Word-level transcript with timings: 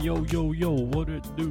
Yo, 0.00 0.22
yo, 0.24 0.52
yo, 0.52 0.70
what 0.70 1.08
it 1.08 1.24
do? 1.36 1.50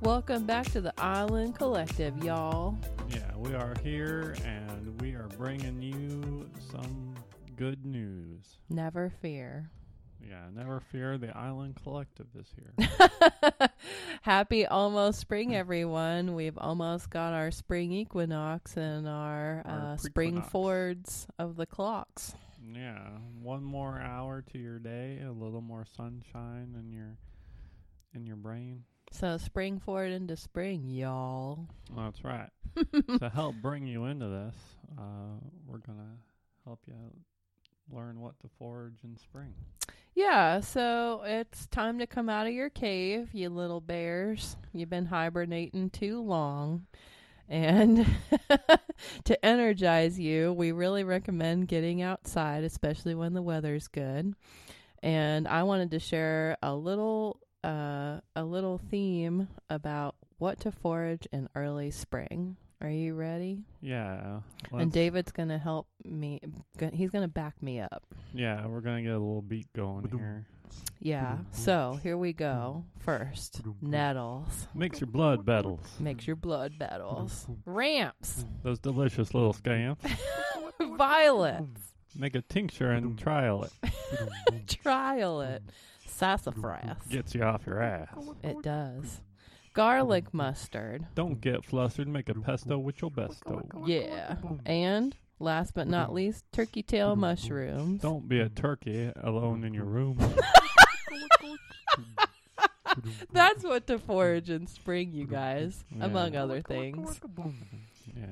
Welcome 0.00 0.44
back 0.44 0.66
to 0.72 0.80
the 0.80 0.92
Island 0.98 1.56
Collective, 1.56 2.16
y'all. 2.22 2.76
Yeah, 3.08 3.34
we 3.36 3.54
are 3.54 3.74
here 3.82 4.34
and 4.44 5.00
we 5.00 5.14
are 5.14 5.28
bringing 5.38 5.80
you 5.80 6.48
some 6.70 7.14
good 7.56 7.84
news. 7.86 8.58
Never 8.68 9.10
fear. 9.22 9.70
Yeah, 10.20 10.46
never 10.52 10.80
fear, 10.80 11.16
the 11.18 11.36
Island 11.36 11.76
Collective 11.82 12.26
is 12.38 12.52
here. 12.56 13.68
Happy 14.22 14.66
almost 14.66 15.20
spring, 15.20 15.54
everyone. 15.54 16.34
We've 16.34 16.58
almost 16.58 17.10
got 17.10 17.32
our 17.32 17.50
spring 17.52 17.92
equinox 17.92 18.76
and 18.76 19.06
our, 19.08 19.62
Our 19.64 19.92
uh, 19.92 19.96
spring 19.96 20.42
fords 20.42 21.26
of 21.38 21.56
the 21.56 21.66
clocks. 21.66 22.34
yeah, 22.74 22.98
one 23.40 23.62
more 23.62 24.00
hour 24.00 24.42
to 24.52 24.58
your 24.58 24.80
day, 24.80 25.20
a 25.24 25.30
little 25.30 25.60
more 25.60 25.86
sunshine 25.96 26.74
in 26.78 26.92
your 26.92 27.16
in 28.16 28.26
your 28.26 28.36
brain. 28.36 28.82
So 29.12 29.36
spring 29.36 29.78
forward 29.78 30.12
into 30.12 30.36
spring, 30.36 30.88
y'all. 30.88 31.68
That's 31.96 32.24
right. 32.24 32.50
to 33.20 33.28
help 33.28 33.54
bring 33.62 33.86
you 33.86 34.06
into 34.06 34.26
this, 34.26 34.56
uh, 34.98 35.38
we're 35.66 35.78
gonna 35.78 36.16
help 36.64 36.80
you 36.86 36.94
learn 37.90 38.20
what 38.20 38.38
to 38.40 38.48
forage 38.58 38.98
in 39.04 39.16
spring. 39.16 39.54
Yeah, 40.14 40.60
so 40.60 41.22
it's 41.24 41.66
time 41.66 41.98
to 41.98 42.06
come 42.06 42.28
out 42.28 42.46
of 42.46 42.52
your 42.52 42.70
cave, 42.70 43.28
you 43.32 43.50
little 43.50 43.80
bears. 43.80 44.56
You've 44.72 44.90
been 44.90 45.06
hibernating 45.06 45.90
too 45.90 46.22
long. 46.22 46.86
And 47.48 48.06
to 49.24 49.44
energize 49.44 50.18
you, 50.18 50.52
we 50.52 50.72
really 50.72 51.04
recommend 51.04 51.68
getting 51.68 52.02
outside, 52.02 52.64
especially 52.64 53.14
when 53.14 53.34
the 53.34 53.42
weather's 53.42 53.88
good. 53.88 54.34
And 55.02 55.46
I 55.46 55.62
wanted 55.62 55.92
to 55.92 56.00
share 56.00 56.56
a 56.62 56.74
little 56.74 57.40
uh, 57.64 58.20
a 58.34 58.44
little 58.44 58.78
theme 58.90 59.48
about 59.70 60.14
what 60.38 60.60
to 60.60 60.72
forage 60.72 61.26
in 61.32 61.48
early 61.54 61.90
spring. 61.90 62.56
Are 62.82 62.90
you 62.90 63.14
ready? 63.14 63.62
Yeah. 63.80 64.40
and 64.70 64.92
David's 64.92 65.32
going 65.32 65.48
to 65.48 65.56
help 65.58 65.86
me. 66.04 66.40
He's 66.92 67.10
going 67.10 67.22
to 67.22 67.28
back 67.28 67.54
me 67.62 67.80
up. 67.80 68.02
Yeah, 68.34 68.66
we're 68.66 68.82
gonna 68.82 69.00
get 69.02 69.12
a 69.12 69.18
little 69.18 69.40
beat 69.40 69.66
going 69.74 70.06
here. 70.10 70.44
Yeah. 71.00 71.38
So 71.52 71.98
here 72.02 72.18
we 72.18 72.34
go. 72.34 72.84
First, 72.98 73.62
nettles 73.80 74.68
Makes 74.74 75.00
your 75.00 75.06
blood 75.06 75.46
battles. 75.46 75.80
makes 75.98 76.26
your 76.26 76.36
blood 76.36 76.78
battles. 76.78 77.46
Ramps, 77.64 78.44
Those 78.62 78.78
delicious 78.78 79.32
little 79.32 79.54
scamps. 79.54 80.04
violets, 80.98 81.80
Make 82.14 82.34
a 82.34 82.42
tincture 82.42 82.90
and 82.90 83.18
trial 83.18 83.64
it. 83.64 84.66
trial 84.82 85.40
it, 85.40 85.62
sassafras. 86.16 86.98
Gets 87.10 87.34
you 87.34 87.42
off 87.42 87.66
your 87.66 87.82
ass. 87.82 88.08
It 88.42 88.62
does. 88.62 89.20
Garlic 89.74 90.32
mustard. 90.32 91.06
Don't 91.14 91.40
get 91.40 91.64
flustered. 91.64 92.08
Make 92.08 92.30
a 92.30 92.34
pesto 92.34 92.78
with 92.78 93.02
your 93.02 93.10
besto. 93.10 93.62
Yeah. 93.86 94.36
And 94.64 95.14
last 95.38 95.74
but 95.74 95.86
not 95.86 96.10
mm. 96.10 96.14
least, 96.14 96.44
turkey 96.50 96.82
tail 96.82 97.14
mm. 97.14 97.18
mushrooms. 97.18 98.00
Don't 98.00 98.26
be 98.26 98.40
a 98.40 98.48
turkey 98.48 99.12
alone 99.22 99.64
in 99.64 99.74
your 99.74 99.84
room. 99.84 100.18
That's 103.32 103.62
what 103.62 103.86
to 103.88 103.98
forage 103.98 104.48
in 104.48 104.66
spring, 104.66 105.12
you 105.12 105.26
guys, 105.26 105.84
among 106.00 106.34
other 106.36 106.62
things. 106.62 107.20
Yeah. 108.16 108.24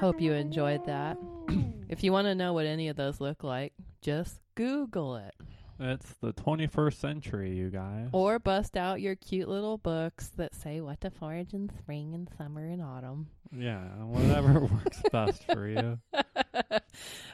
Hope 0.00 0.20
you 0.20 0.32
enjoyed 0.32 0.86
that. 0.86 1.18
if 1.88 2.04
you 2.04 2.12
want 2.12 2.26
to 2.26 2.36
know 2.36 2.52
what 2.52 2.66
any 2.66 2.86
of 2.88 2.94
those 2.96 3.20
look 3.20 3.42
like, 3.42 3.72
just 4.00 4.38
Google 4.54 5.16
it. 5.16 5.34
It's 5.80 6.14
the 6.20 6.32
21st 6.32 6.94
century, 6.94 7.54
you 7.56 7.70
guys. 7.70 8.08
Or 8.12 8.38
bust 8.38 8.76
out 8.76 9.00
your 9.00 9.16
cute 9.16 9.48
little 9.48 9.78
books 9.78 10.28
that 10.36 10.54
say 10.54 10.80
what 10.80 11.00
to 11.00 11.10
forage 11.10 11.52
in 11.52 11.70
spring 11.78 12.14
and 12.14 12.28
summer 12.38 12.64
and 12.66 12.80
autumn. 12.80 13.28
Yeah, 13.52 13.82
whatever 14.04 14.60
works 14.60 15.02
best 15.10 15.44
for 15.52 15.68
you. 15.68 15.98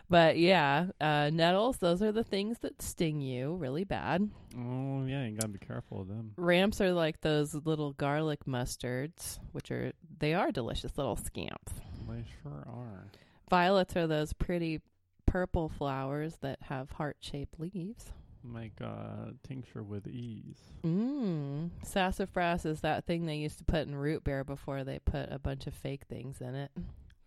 But 0.08 0.38
yeah, 0.38 0.86
uh, 1.00 1.30
nettles, 1.32 1.76
those 1.76 2.02
are 2.02 2.10
the 2.10 2.24
things 2.24 2.58
that 2.62 2.82
sting 2.82 3.20
you 3.20 3.54
really 3.54 3.84
bad. 3.84 4.28
Oh, 4.58 5.04
yeah, 5.06 5.24
you 5.24 5.36
gotta 5.36 5.48
be 5.48 5.58
careful 5.60 6.00
of 6.00 6.08
them. 6.08 6.32
Ramps 6.36 6.80
are 6.80 6.92
like 6.92 7.20
those 7.20 7.54
little 7.54 7.92
garlic 7.92 8.44
mustards, 8.44 9.38
which 9.52 9.70
are, 9.70 9.92
they 10.18 10.34
are 10.34 10.50
delicious 10.50 10.98
little 10.98 11.14
scamps. 11.14 11.74
They 12.08 12.24
sure 12.42 12.66
are. 12.66 13.06
Violets 13.48 13.96
are 13.96 14.08
those 14.08 14.32
pretty 14.32 14.80
purple 15.26 15.68
flowers 15.68 16.36
that 16.40 16.58
have 16.62 16.90
heart 16.90 17.18
shaped 17.20 17.60
leaves. 17.60 18.12
Make 18.42 18.80
a 18.80 19.34
tincture 19.46 19.82
with 19.82 20.06
ease. 20.06 20.58
Mmm. 20.82 21.70
Sassafras 21.82 22.64
is 22.64 22.80
that 22.80 23.04
thing 23.04 23.26
they 23.26 23.36
used 23.36 23.58
to 23.58 23.64
put 23.64 23.86
in 23.86 23.94
root 23.94 24.24
beer 24.24 24.44
before 24.44 24.82
they 24.82 24.98
put 24.98 25.30
a 25.30 25.38
bunch 25.38 25.66
of 25.66 25.74
fake 25.74 26.04
things 26.08 26.40
in 26.40 26.54
it. 26.54 26.70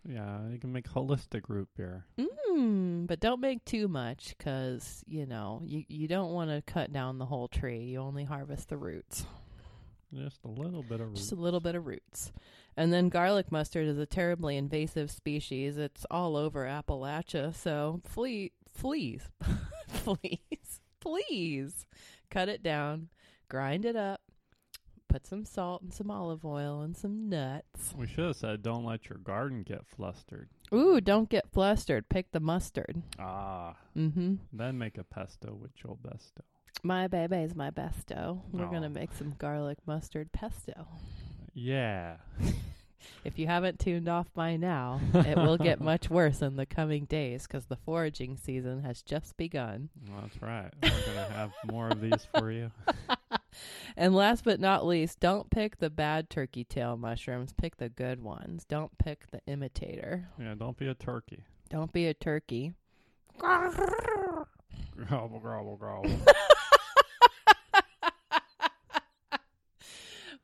Yeah, 0.06 0.40
you 0.52 0.60
can 0.60 0.74
make 0.74 0.90
holistic 0.90 1.44
root 1.50 1.70
beer. 1.78 2.06
Mmm. 2.18 3.06
But 3.08 3.20
don't 3.20 3.40
make 3.42 3.64
too 3.64 3.88
much 3.88 4.34
because, 4.38 5.04
you 5.06 5.26
know, 5.28 5.62
you, 5.66 5.84
you 5.88 6.08
don't 6.08 6.34
want 6.34 6.50
to 6.50 6.62
cut 6.72 6.92
down 6.92 7.20
the 7.20 7.26
whole 7.26 7.48
tree. 7.48 7.80
You 7.84 8.00
only 8.00 8.24
harvest 8.24 8.70
the 8.70 8.78
roots, 8.78 9.26
Just 10.14 10.40
a 10.44 10.50
little 10.50 10.84
bit 10.84 11.00
of 11.00 11.08
root. 11.10 11.16
just 11.18 11.32
a 11.32 11.36
little 11.36 11.60
bit 11.60 11.76
of 11.76 11.86
roots. 11.86 12.32
And 12.76 12.92
then 12.92 13.10
garlic 13.10 13.52
mustard 13.52 13.88
is 13.88 14.00
a 14.00 14.06
terribly 14.08 14.58
invasive 14.58 15.12
species. 15.12 15.78
It's 15.78 16.06
all 16.10 16.36
over 16.36 16.66
Appalachia. 16.66 17.54
So 17.56 18.02
flee, 18.04 18.52
fleas, 18.74 19.30
fleas, 19.88 20.82
please 21.04 21.86
cut 22.30 22.50
it 22.50 22.64
down, 22.64 23.10
grind 23.50 23.86
it 23.86 23.96
up, 23.96 24.22
put 25.10 25.28
some 25.28 25.46
salt 25.46 25.82
and 25.82 25.94
some 25.94 26.10
olive 26.10 26.46
oil 26.46 26.82
and 26.82 26.96
some 26.96 27.30
nuts. 27.30 27.94
We 27.96 28.08
should 28.08 28.26
have 28.26 28.36
said 28.36 28.64
don't 28.64 28.86
let 28.86 29.10
your 29.10 29.20
garden 29.20 29.64
get 29.64 29.86
flustered. 29.86 30.50
Ooh, 30.74 31.00
don't 31.02 31.30
get 31.30 31.52
flustered. 31.52 32.10
Pick 32.10 32.32
the 32.32 32.40
mustard. 32.40 33.02
Ah, 33.20 33.76
Mm-hmm. 33.98 34.36
then 34.52 34.78
make 34.80 34.98
a 34.98 35.04
pesto 35.04 35.54
with 35.54 35.72
your 35.84 35.96
besto. 35.96 36.42
My 36.82 37.08
baby's 37.08 37.56
my 37.56 37.70
besto. 37.70 38.42
We're 38.52 38.66
Aw. 38.66 38.72
gonna 38.72 38.90
make 38.90 39.14
some 39.14 39.36
garlic 39.38 39.78
mustard 39.86 40.32
pesto. 40.32 40.88
Yeah. 41.54 42.16
If 43.24 43.40
you 43.40 43.48
haven't 43.48 43.80
tuned 43.80 44.08
off 44.08 44.34
by 44.34 44.58
now, 44.58 45.00
it 45.14 45.38
will 45.38 45.58
get 45.58 45.82
much 45.82 46.10
worse 46.10 46.42
in 46.42 46.56
the 46.56 46.66
coming 46.66 47.06
days 47.06 47.48
because 47.48 47.66
the 47.66 47.78
foraging 47.78 48.38
season 48.38 48.84
has 48.84 49.02
just 49.02 49.38
begun. 49.38 49.90
That's 50.22 50.42
right. 50.42 50.70
We're 50.82 50.90
gonna 50.90 51.34
have 51.34 51.52
more 51.72 51.90
of 51.90 52.02
these 52.02 52.28
for 52.38 52.52
you. 52.52 52.72
And 53.96 54.16
last 54.16 54.44
but 54.44 54.60
not 54.60 54.86
least, 54.86 55.20
don't 55.20 55.50
pick 55.50 55.78
the 55.78 55.90
bad 55.92 56.30
turkey 56.30 56.64
tail 56.64 56.98
mushrooms. 56.98 57.54
Pick 57.54 57.78
the 57.78 57.90
good 57.90 58.22
ones. 58.24 58.66
Don't 58.66 58.98
pick 58.98 59.30
the 59.32 59.42
imitator. 59.46 60.28
Yeah, 60.40 60.56
don't 60.56 60.78
be 60.78 60.88
a 60.88 60.96
turkey. 60.96 61.44
Don't 61.70 61.94
be 61.94 62.08
a 62.08 62.14
turkey. 62.14 62.74
Gobble, 65.10 65.40
gobble, 65.40 65.78
gobble. 65.78 66.10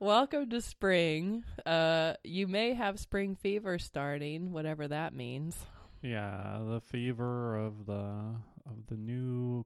Welcome 0.02 0.50
to 0.52 0.62
spring. 0.62 1.44
Uh, 1.66 2.14
you 2.24 2.48
may 2.48 2.74
have 2.74 2.98
spring 3.00 3.36
fever 3.36 3.78
starting, 3.78 4.52
whatever 4.54 4.88
that 4.88 5.14
means. 5.14 5.58
yeah, 6.02 6.60
the 6.66 6.80
fever 6.80 7.58
of 7.58 7.86
the 7.86 7.92
of 8.66 8.88
the 8.88 8.96
new 8.96 9.66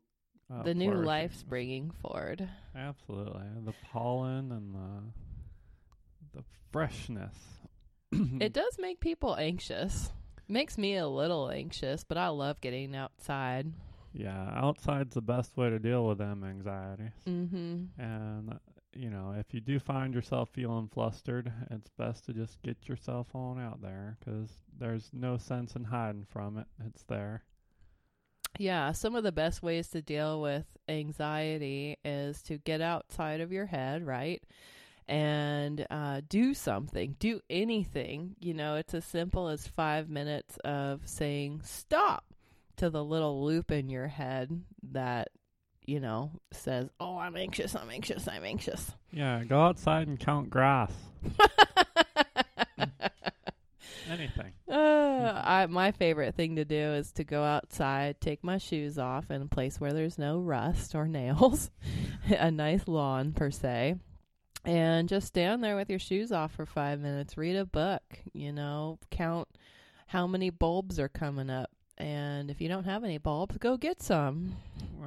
uh, 0.52 0.64
the 0.64 0.74
new 0.74 0.86
flourishing. 0.86 1.06
life 1.06 1.36
springing 1.36 1.92
forward. 2.02 2.50
Absolutely, 2.76 3.44
the 3.64 3.74
pollen 3.92 4.52
and 4.52 4.74
the 4.74 6.40
the 6.40 6.44
freshness. 6.72 7.36
It 8.40 8.54
does 8.54 8.78
make 8.80 9.00
people 9.00 9.36
anxious. 9.36 10.12
Makes 10.48 10.78
me 10.78 10.98
a 10.98 11.08
little 11.08 11.50
anxious, 11.50 12.04
but 12.04 12.18
I 12.18 12.28
love 12.30 12.60
getting 12.62 12.96
outside. 12.96 13.72
Yeah, 14.14 14.52
outside's 14.56 15.16
the 15.16 15.22
best 15.22 15.58
way 15.58 15.70
to 15.72 15.80
deal 15.80 16.06
with 16.06 16.20
them 16.20 16.44
anxieties. 16.44 17.14
Mm-hmm. 17.28 18.00
And, 18.02 18.60
you 18.96 19.10
know, 19.10 19.34
if 19.38 19.54
you 19.54 19.62
do 19.62 19.80
find 19.80 20.14
yourself 20.14 20.50
feeling 20.54 20.88
flustered, 20.88 21.52
it's 21.72 21.90
best 21.90 22.26
to 22.26 22.34
just 22.34 22.62
get 22.62 22.88
yourself 22.88 23.34
on 23.36 23.60
out 23.60 23.82
there 23.82 24.18
'cause 24.24 24.60
there's 24.78 25.12
no 25.14 25.38
sense 25.38 25.76
in 25.76 25.86
hiding 25.86 26.26
from 26.26 26.58
it. 26.58 26.68
It's 26.86 27.04
there. 27.04 27.44
Yeah, 28.60 28.92
some 28.92 29.16
of 29.16 29.24
the 29.24 29.32
best 29.32 29.64
ways 29.64 29.88
to 29.90 30.02
deal 30.02 30.40
with 30.42 30.66
anxiety 30.88 31.98
is 32.06 32.44
to 32.44 32.60
get 32.60 32.82
outside 32.82 33.42
of 33.42 33.52
your 33.52 33.66
head, 33.66 34.06
right? 34.06 34.44
And 35.08 35.86
uh, 35.90 36.22
do 36.30 36.54
something, 36.54 37.16
do 37.20 37.42
anything. 37.50 38.36
You 38.40 38.54
know, 38.54 38.76
it's 38.76 38.94
as 38.94 39.06
simple 39.06 39.48
as 39.50 39.68
five 39.68 40.08
minutes 40.10 40.58
of 40.64 41.08
saying 41.08 41.62
stop 41.64 42.26
to 42.78 42.90
the 42.90 43.04
little 43.04 43.44
loop 43.44 43.72
in 43.72 43.90
your 43.90 44.08
head 44.08 44.64
that, 44.92 45.30
you 45.86 46.00
know, 46.00 46.32
says, 46.52 46.90
Oh, 47.00 47.18
I'm 47.18 47.36
anxious, 47.36 47.76
I'm 47.76 47.90
anxious, 47.90 48.28
I'm 48.28 48.44
anxious. 48.44 48.92
Yeah, 49.12 49.44
go 49.44 49.62
outside 49.62 50.08
and 50.08 50.20
count 50.20 50.50
grass. 50.50 50.92
Anything. 54.10 54.52
Uh, 54.70 55.42
I, 55.44 55.66
my 55.68 55.92
favorite 55.92 56.36
thing 56.36 56.58
to 56.58 56.66
do 56.66 56.76
is 56.76 57.12
to 57.14 57.24
go 57.24 57.44
outside, 57.44 58.20
take 58.20 58.44
my 58.44 58.58
shoes 58.58 58.98
off 58.98 59.32
in 59.32 59.42
a 59.42 59.48
place 59.48 59.80
where 59.80 59.94
there's 59.94 60.18
no 60.18 60.40
rust 60.40 60.94
or 60.94 61.08
nails, 61.08 61.72
a 62.30 62.52
nice 62.52 62.88
lawn 62.88 63.32
per 63.32 63.50
se, 63.50 63.96
and 64.66 65.08
just 65.10 65.28
stand 65.28 65.64
there 65.64 65.76
with 65.76 65.90
your 65.90 66.00
shoes 66.00 66.32
off 66.32 66.52
for 66.54 66.66
five 66.66 67.00
minutes. 67.00 67.38
Read 67.38 67.56
a 67.56 67.66
book. 67.66 68.02
You 68.34 68.52
know, 68.52 69.00
count 69.10 69.48
how 70.08 70.28
many 70.28 70.50
bulbs 70.50 71.00
are 71.00 71.10
coming 71.10 71.50
up. 71.50 71.72
And 71.98 72.50
if 72.50 72.60
you 72.60 72.68
don't 72.68 72.86
have 72.86 73.04
any 73.04 73.18
bulbs, 73.20 73.58
go 73.60 73.78
get 73.78 74.02
some. 74.02 74.56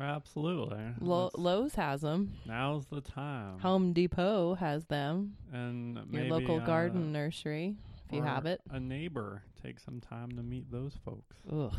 Absolutely. 0.01 0.79
Lo- 1.01 1.25
That's- 1.25 1.39
Lowe's 1.43 1.75
has 1.75 2.01
them. 2.03 2.35
now's 2.47 2.87
the 2.87 3.01
time. 3.01 3.59
Home 3.61 3.93
Depot 3.93 4.55
has 4.55 4.85
them. 4.85 5.37
and 5.53 5.99
Your 6.13 6.25
local 6.25 6.57
uh, 6.61 6.65
garden 6.65 7.13
nursery, 7.13 7.75
if 8.07 8.13
you 8.13 8.21
or 8.23 8.27
have 8.27 8.47
it. 8.47 8.61
A 8.71 8.79
neighbor 8.79 9.43
take 9.63 9.81
some 9.81 10.01
time 10.01 10.31
to 10.33 10.43
meet 10.43 10.71
those 10.71 10.93
folks. 11.05 11.37
Ugh. 11.53 11.75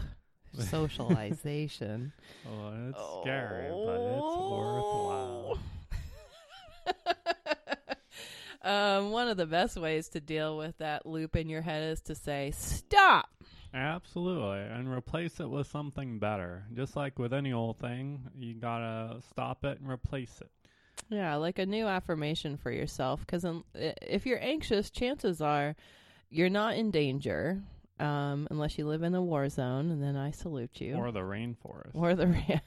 Socialization. 0.59 2.11
Oh, 2.47 2.73
it's 2.89 2.99
scary, 3.21 3.69
but 3.69 3.99
it's 4.01 4.37
worthwhile. 4.49 5.59
um, 8.63 9.11
one 9.11 9.27
of 9.27 9.37
the 9.37 9.45
best 9.45 9.77
ways 9.77 10.09
to 10.09 10.19
deal 10.19 10.57
with 10.57 10.77
that 10.79 11.05
loop 11.05 11.35
in 11.35 11.47
your 11.49 11.61
head 11.61 11.83
is 11.91 12.01
to 12.01 12.15
say, 12.15 12.51
stop. 12.55 13.29
Absolutely, 13.77 14.59
and 14.59 14.91
replace 14.91 15.39
it 15.39 15.47
with 15.47 15.67
something 15.67 16.17
better. 16.17 16.65
Just 16.73 16.95
like 16.95 17.19
with 17.19 17.31
any 17.31 17.53
old 17.53 17.77
thing, 17.77 18.21
you 18.35 18.55
gotta 18.55 19.21
stop 19.29 19.63
it 19.65 19.79
and 19.79 19.87
replace 19.87 20.41
it. 20.41 20.49
Yeah, 21.09 21.35
like 21.35 21.59
a 21.59 21.65
new 21.65 21.85
affirmation 21.85 22.57
for 22.57 22.71
yourself. 22.71 23.19
Because 23.19 23.45
if 23.75 24.25
you're 24.25 24.43
anxious, 24.43 24.89
chances 24.89 25.41
are 25.41 25.75
you're 26.31 26.49
not 26.49 26.75
in 26.75 26.89
danger, 26.89 27.61
um, 27.99 28.47
unless 28.49 28.79
you 28.79 28.87
live 28.87 29.03
in 29.03 29.13
a 29.13 29.21
war 29.21 29.47
zone, 29.47 29.91
and 29.91 30.01
then 30.01 30.15
I 30.15 30.31
salute 30.31 30.81
you. 30.81 30.95
Or 30.95 31.11
the 31.11 31.19
rainforest. 31.19 31.91
or 31.93 32.15
the 32.15 32.61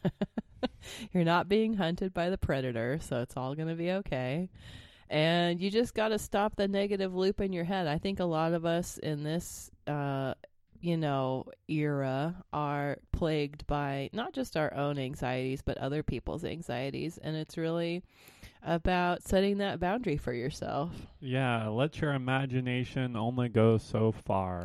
you're 1.12 1.24
not 1.24 1.48
being 1.48 1.74
hunted 1.74 2.14
by 2.14 2.30
the 2.30 2.38
predator, 2.38 3.00
so 3.02 3.20
it's 3.20 3.36
all 3.36 3.56
going 3.56 3.68
to 3.68 3.74
be 3.74 3.90
okay. 3.90 4.48
And 5.08 5.60
you 5.60 5.72
just 5.72 5.92
got 5.92 6.08
to 6.08 6.20
stop 6.20 6.54
the 6.54 6.68
negative 6.68 7.12
loop 7.12 7.40
in 7.40 7.52
your 7.52 7.64
head. 7.64 7.88
I 7.88 7.98
think 7.98 8.20
a 8.20 8.24
lot 8.24 8.52
of 8.52 8.64
us 8.64 8.96
in 8.98 9.24
this 9.24 9.72
uh 9.88 10.34
you 10.80 10.96
know 10.96 11.44
era 11.68 12.34
are 12.52 12.96
plagued 13.12 13.66
by 13.66 14.08
not 14.12 14.32
just 14.32 14.56
our 14.56 14.72
own 14.74 14.98
anxieties 14.98 15.60
but 15.62 15.76
other 15.78 16.02
people's 16.02 16.44
anxieties 16.44 17.18
and 17.22 17.36
it's 17.36 17.56
really 17.58 18.02
about 18.62 19.22
setting 19.22 19.58
that 19.58 19.80
boundary 19.80 20.16
for 20.18 20.32
yourself. 20.34 20.90
yeah, 21.20 21.66
let 21.68 22.00
your 22.00 22.12
imagination 22.12 23.16
only 23.16 23.48
go 23.48 23.78
so 23.78 24.12
far. 24.12 24.64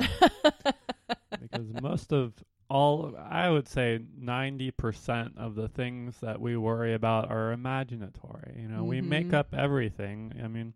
because 1.41 1.71
most 1.73 2.11
of 2.11 2.33
all, 2.69 3.15
I 3.17 3.49
would 3.49 3.67
say 3.69 3.99
90% 4.19 5.37
of 5.37 5.55
the 5.55 5.67
things 5.69 6.17
that 6.21 6.41
we 6.41 6.57
worry 6.57 6.93
about 6.93 7.29
are 7.31 7.55
imaginatory. 7.55 8.61
You 8.61 8.67
know, 8.67 8.83
we 8.83 9.01
make 9.01 9.29
Mhm. 9.29 9.33
up 9.35 9.53
everything. 9.53 10.33
I 10.43 10.47
mean, 10.47 10.73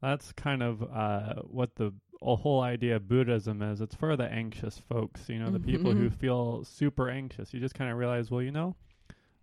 that's 0.00 0.32
kind 0.32 0.62
of 0.62 0.82
uh, 0.82 1.34
what 1.42 1.74
the 1.76 1.92
a 2.20 2.34
whole 2.36 2.60
idea 2.62 2.96
of 2.96 3.06
Buddhism 3.08 3.62
is. 3.62 3.80
It's 3.80 3.94
for 3.94 4.16
the 4.16 4.24
anxious 4.30 4.76
folks, 4.78 5.28
you 5.28 5.38
know, 5.38 5.50
the 5.52 5.60
people 5.60 5.92
who 5.94 6.10
Mhm. 6.10 6.14
feel 6.14 6.64
super 6.64 7.08
anxious. 7.08 7.54
You 7.54 7.60
just 7.60 7.76
kind 7.76 7.90
of 7.92 7.96
realize, 7.96 8.28
well, 8.28 8.42
you 8.42 8.50
know, 8.50 8.74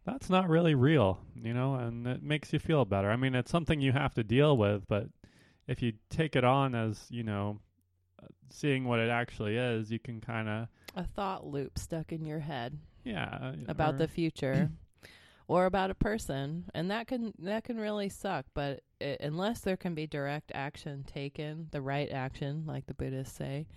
that's 0.05 0.29
not 0.29 0.49
really 0.49 0.75
real, 0.75 1.19
you 1.35 1.53
know, 1.53 1.75
and 1.75 2.05
it 2.05 2.21
makes 2.21 2.51
you 2.51 2.59
feel 2.59 2.83
better. 2.83 3.09
I 3.09 3.15
mean, 3.15 3.33
it's 3.33 3.49
something 3.49 3.79
you 3.79 3.93
have 3.93 4.13
to 4.15 4.23
deal 4.25 4.57
with, 4.57 4.83
but 4.89 5.07
if 5.67 5.81
you 5.81 5.93
take 6.09 6.35
it 6.35 6.43
on 6.43 6.75
as, 6.75 7.05
you 7.09 7.23
know, 7.23 7.59
uh, 8.21 8.27
seeing 8.49 8.83
what 8.83 8.99
it 8.99 9.09
actually 9.09 9.55
is, 9.55 9.89
you 9.89 9.99
can 9.99 10.19
kind 10.19 10.49
of, 10.49 10.67
A 10.97 11.05
thought 11.05 11.45
loop 11.47 11.79
stuck 11.79 12.11
in 12.11 12.25
your 12.25 12.39
head. 12.39 12.77
yeah, 13.05 13.53
about 13.69 13.93
or- 13.95 13.97
the 13.99 14.07
future 14.09 14.69
or 15.47 15.65
about 15.65 15.91
a 15.91 15.95
person 15.95 16.65
and 16.73 16.91
that 16.91 17.07
can 17.07 17.31
that 17.39 17.63
can 17.63 17.77
really 17.79 18.09
suck 18.09 18.45
but 18.55 18.81
i 19.05 19.17
unless 19.21 19.59
there 19.61 19.77
can 19.77 19.93
be 19.95 20.07
direct 20.07 20.51
action 20.55 21.03
taken 21.03 21.67
the 21.71 21.81
right 21.81 22.11
action 22.11 22.63
like 22.65 22.85
the 22.87 22.93
buddhists 22.93 23.37
say 23.37 23.67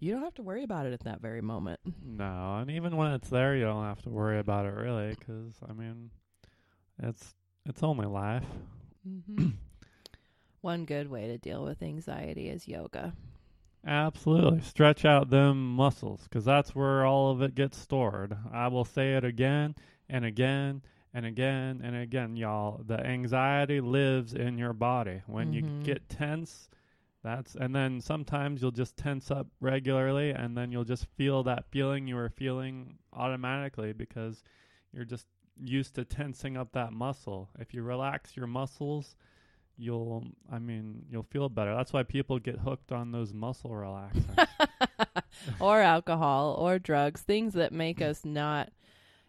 you 0.00 0.12
don't 0.12 0.22
have 0.22 0.34
to 0.34 0.42
worry 0.42 0.62
about 0.64 0.86
it 0.86 0.92
at 0.92 1.00
that 1.04 1.20
very 1.20 1.40
moment 1.40 1.80
No, 2.02 2.58
and 2.58 2.70
even 2.70 2.96
when 2.96 3.12
it's 3.12 3.28
there, 3.30 3.56
you 3.56 3.64
don't 3.64 3.84
have 3.84 4.02
to 4.02 4.10
worry 4.10 4.38
about 4.38 4.66
it 4.66 4.74
really, 4.74 5.14
because 5.18 5.58
I 5.68 5.72
mean, 5.72 6.10
it's 6.98 7.34
it's 7.66 7.82
only 7.82 8.06
life. 8.06 8.44
hmm 9.04 9.50
one 10.60 10.84
good 10.84 11.08
way 11.08 11.26
to 11.28 11.38
deal 11.38 11.64
with 11.64 11.82
anxiety 11.82 12.48
is 12.48 12.68
yoga 12.68 13.14
Absolutely, 13.86 14.60
stretch 14.60 15.04
out 15.04 15.30
them 15.30 15.74
muscles, 15.74 16.24
because 16.24 16.44
that's 16.44 16.74
where 16.74 17.06
all 17.06 17.30
of 17.30 17.40
it 17.40 17.54
gets 17.54 17.78
stored. 17.78 18.36
I 18.52 18.68
will 18.68 18.84
say 18.84 19.14
it 19.14 19.24
again 19.24 19.76
and 20.08 20.24
again 20.24 20.82
and 21.14 21.24
again 21.26 21.80
and 21.82 21.96
again, 21.96 22.36
y'all. 22.36 22.82
The 22.86 23.04
anxiety 23.04 23.80
lives 23.80 24.34
in 24.34 24.58
your 24.58 24.72
body. 24.72 25.22
When 25.26 25.52
you 25.52 25.62
Mhm. 25.62 25.84
get 25.84 26.08
tense, 26.08 26.68
that's 27.22 27.54
and 27.56 27.74
then 27.74 28.00
sometimes 28.00 28.62
you'll 28.62 28.70
just 28.70 28.96
tense 28.96 29.30
up 29.30 29.48
regularly, 29.60 30.30
and 30.30 30.56
then 30.56 30.70
you'll 30.72 30.84
just 30.84 31.06
feel 31.16 31.42
that 31.44 31.64
feeling 31.70 32.06
you 32.06 32.14
were 32.16 32.28
feeling 32.28 32.98
automatically 33.12 33.92
because 33.92 34.42
you're 34.92 35.04
just 35.04 35.26
used 35.58 35.94
to 35.94 36.04
tensing 36.04 36.56
up 36.56 36.72
that 36.72 36.92
muscle. 36.92 37.48
If 37.58 37.72
you 37.74 37.82
relax 37.82 38.36
your 38.36 38.46
muscles, 38.46 39.16
you'll 39.76 40.24
I 40.52 40.58
mean, 40.58 41.06
you'll 41.10 41.22
feel 41.24 41.48
better. 41.48 41.74
That's 41.74 41.92
why 41.92 42.02
people 42.02 42.38
get 42.38 42.58
hooked 42.58 42.92
on 42.92 43.10
those 43.10 43.32
muscle 43.32 43.70
relaxers. 43.70 44.48
or 45.60 45.80
alcohol 45.80 46.54
or 46.58 46.78
drugs 46.78 47.22
things 47.22 47.54
that 47.54 47.72
make 47.72 48.00
us 48.02 48.24
not 48.24 48.70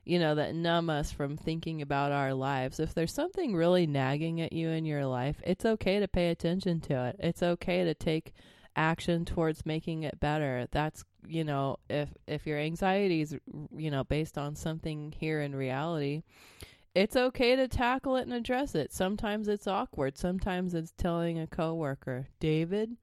you 0.08 0.20
know 0.20 0.36
that 0.36 0.56
numb 0.56 0.90
us 0.90 1.12
from 1.12 1.38
thinking 1.38 1.82
about 1.82 2.12
our 2.12 2.34
lives. 2.34 2.80
If 2.80 2.94
there's 2.94 3.14
something 3.14 3.56
really 3.56 3.88
nagging 3.88 4.42
at 4.42 4.54
you 4.54 4.70
in 4.70 4.86
your 4.86 5.06
life 5.06 5.42
it's 5.44 5.66
okay 5.66 6.00
to 6.00 6.08
pay 6.08 6.30
attention 6.30 6.80
to 6.82 7.08
it. 7.08 7.18
It's 7.20 7.44
okay 7.44 7.84
to 7.84 7.94
take 7.94 8.34
action 8.76 9.26
towards 9.26 9.66
making 9.66 10.04
it 10.04 10.20
better. 10.20 10.68
That's 10.72 11.04
you 11.28 11.44
know 11.44 11.78
if 11.90 12.10
if 12.28 12.48
your 12.48 12.60
anxiety 12.60 13.22
is 13.22 13.36
you 13.76 13.92
know 13.92 14.04
based 14.04 14.38
on 14.38 14.56
something 14.56 15.14
here 15.18 15.42
in 15.42 15.56
reality 15.56 16.24
it's 16.96 17.16
okay 17.16 17.56
to 17.56 17.68
tackle 17.68 18.16
it 18.16 18.24
and 18.24 18.34
address 18.34 18.74
it. 18.74 18.92
Sometimes 18.92 19.48
it's 19.48 19.68
awkward. 19.68 20.18
Sometimes 20.18 20.74
it's 20.74 20.94
telling 20.98 21.38
a 21.38 21.46
coworker 21.46 22.28
david 22.40 22.98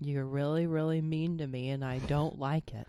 you're 0.00 0.24
really, 0.24 0.66
really 0.66 1.00
mean 1.00 1.38
to 1.38 1.46
me, 1.46 1.70
and 1.70 1.84
I 1.84 1.98
don't 1.98 2.38
like 2.38 2.72
it. 2.74 2.86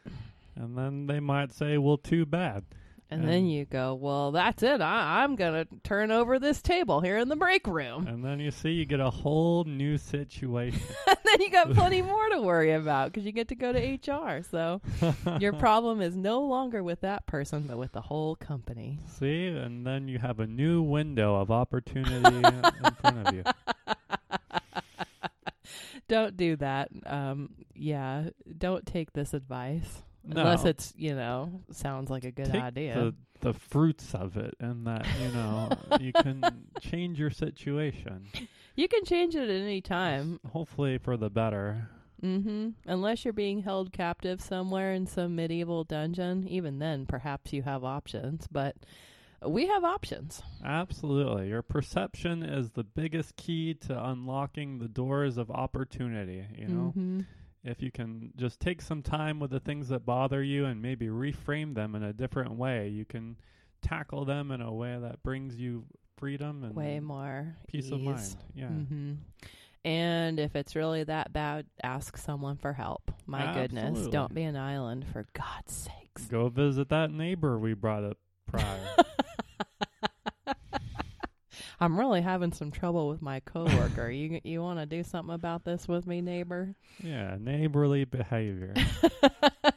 and 0.55 0.77
then 0.77 1.07
they 1.07 1.19
might 1.19 1.51
say, 1.51 1.77
"Well, 1.77 1.97
too 1.97 2.25
bad." 2.25 2.63
And 3.11 3.29
then 3.29 3.45
you 3.45 3.65
go, 3.65 3.93
well, 3.93 4.31
that's 4.31 4.63
it. 4.63 4.81
I, 4.81 5.23
I'm 5.23 5.35
going 5.35 5.53
to 5.53 5.67
turn 5.83 6.11
over 6.11 6.39
this 6.39 6.61
table 6.61 7.01
here 7.01 7.17
in 7.17 7.29
the 7.29 7.35
break 7.35 7.67
room. 7.67 8.07
And 8.07 8.25
then 8.25 8.39
you 8.39 8.49
see 8.49 8.71
you 8.71 8.85
get 8.85 8.99
a 8.99 9.09
whole 9.09 9.63
new 9.63 9.97
situation. 9.97 10.81
and 11.07 11.17
then 11.23 11.41
you 11.41 11.51
got 11.51 11.71
plenty 11.73 12.01
more 12.01 12.29
to 12.29 12.41
worry 12.41 12.73
about 12.73 13.11
because 13.11 13.25
you 13.25 13.31
get 13.31 13.49
to 13.49 13.55
go 13.55 13.71
to 13.71 13.79
HR. 13.79 14.41
So 14.49 14.81
your 15.39 15.53
problem 15.53 16.01
is 16.01 16.15
no 16.15 16.41
longer 16.41 16.81
with 16.83 17.01
that 17.01 17.27
person, 17.27 17.65
but 17.67 17.77
with 17.77 17.91
the 17.91 18.01
whole 18.01 18.35
company. 18.35 18.99
see, 19.07 19.47
and 19.47 19.85
then 19.85 20.07
you 20.07 20.17
have 20.19 20.39
a 20.39 20.47
new 20.47 20.81
window 20.81 21.35
of 21.35 21.51
opportunity 21.51 22.35
in 22.35 22.93
front 23.01 23.27
of 23.27 23.35
you. 23.35 23.43
Don't 26.07 26.37
do 26.37 26.55
that. 26.57 26.89
Um, 27.05 27.49
yeah, 27.73 28.29
don't 28.57 28.85
take 28.85 29.13
this 29.13 29.33
advice. 29.33 30.03
No. 30.27 30.41
Unless 30.41 30.65
it's, 30.65 30.93
you 30.97 31.15
know, 31.15 31.61
sounds 31.71 32.09
like 32.09 32.23
a 32.23 32.31
good 32.31 32.51
Take 32.51 32.61
idea. 32.61 32.95
the 32.95 33.15
the 33.41 33.53
fruits 33.53 34.15
of 34.15 34.37
it, 34.37 34.55
and 34.59 34.87
that 34.87 35.05
you 35.21 35.27
know 35.29 35.69
you 35.99 36.11
can 36.13 36.43
change 36.79 37.19
your 37.19 37.29
situation. 37.29 38.25
you 38.75 38.87
can 38.87 39.05
change 39.05 39.35
it 39.35 39.43
at 39.43 39.61
any 39.61 39.81
time. 39.81 40.39
Hopefully 40.51 40.97
for 40.97 41.15
the 41.17 41.29
better. 41.29 41.89
Mm-hmm. 42.23 42.69
Unless 42.85 43.23
you're 43.25 43.33
being 43.33 43.61
held 43.61 43.91
captive 43.91 44.41
somewhere 44.41 44.93
in 44.93 45.05
some 45.05 45.35
medieval 45.35 45.83
dungeon, 45.83 46.47
even 46.47 46.79
then, 46.79 47.05
perhaps 47.05 47.53
you 47.53 47.61
have 47.63 47.83
options. 47.83 48.47
But 48.49 48.77
we 49.45 49.67
have 49.67 49.83
options. 49.83 50.41
Absolutely, 50.63 51.49
your 51.49 51.61
perception 51.61 52.41
is 52.41 52.71
the 52.71 52.83
biggest 52.83 53.35
key 53.35 53.73
to 53.75 54.05
unlocking 54.09 54.79
the 54.79 54.87
doors 54.87 55.37
of 55.37 55.51
opportunity. 55.51 56.45
You 56.57 56.67
know. 56.67 56.91
hmm 56.95 57.21
if 57.65 57.81
you 57.81 57.91
can 57.91 58.31
just 58.37 58.59
take 58.59 58.81
some 58.81 59.01
time 59.01 59.39
with 59.39 59.51
the 59.51 59.59
things 59.59 59.89
that 59.89 60.05
bother 60.05 60.41
you 60.43 60.65
and 60.65 60.81
maybe 60.81 61.07
reframe 61.07 61.73
them 61.73 61.95
in 61.95 62.03
a 62.03 62.13
different 62.13 62.51
way, 62.51 62.87
you 62.89 63.05
can 63.05 63.37
tackle 63.81 64.23
them 64.23 64.51
in 64.51 64.61
a 64.61 64.71
way 64.71 64.97
that 65.01 65.23
brings 65.23 65.57
you 65.57 65.83
freedom 66.17 66.63
and 66.63 66.75
way 66.75 66.99
more 66.99 67.55
peace 67.67 67.91
of 67.91 67.99
mind. 68.01 68.37
Yeah. 68.53 68.67
hmm 68.67 69.13
And 69.83 70.39
if 70.39 70.55
it's 70.55 70.75
really 70.75 71.03
that 71.03 71.33
bad, 71.33 71.65
ask 71.83 72.17
someone 72.17 72.57
for 72.57 72.73
help. 72.73 73.11
My 73.25 73.53
goodness, 73.53 74.07
don't 74.07 74.33
be 74.33 74.43
an 74.43 74.55
island 74.55 75.05
for 75.11 75.25
God's 75.33 75.73
sakes. 75.73 76.23
Go 76.29 76.49
visit 76.49 76.89
that 76.89 77.11
neighbor 77.11 77.57
we 77.59 77.73
brought 77.73 78.03
up 78.03 78.17
prior. 78.47 78.95
I'm 81.79 81.99
really 81.99 82.21
having 82.21 82.53
some 82.53 82.71
trouble 82.71 83.07
with 83.07 83.21
my 83.21 83.39
coworker. 83.41 84.09
you 84.09 84.39
you 84.43 84.61
want 84.61 84.79
to 84.79 84.85
do 84.85 85.03
something 85.03 85.33
about 85.33 85.63
this 85.63 85.87
with 85.87 86.07
me, 86.07 86.21
neighbor? 86.21 86.75
yeah, 87.03 87.37
neighborly 87.39 88.05
behavior. 88.05 88.73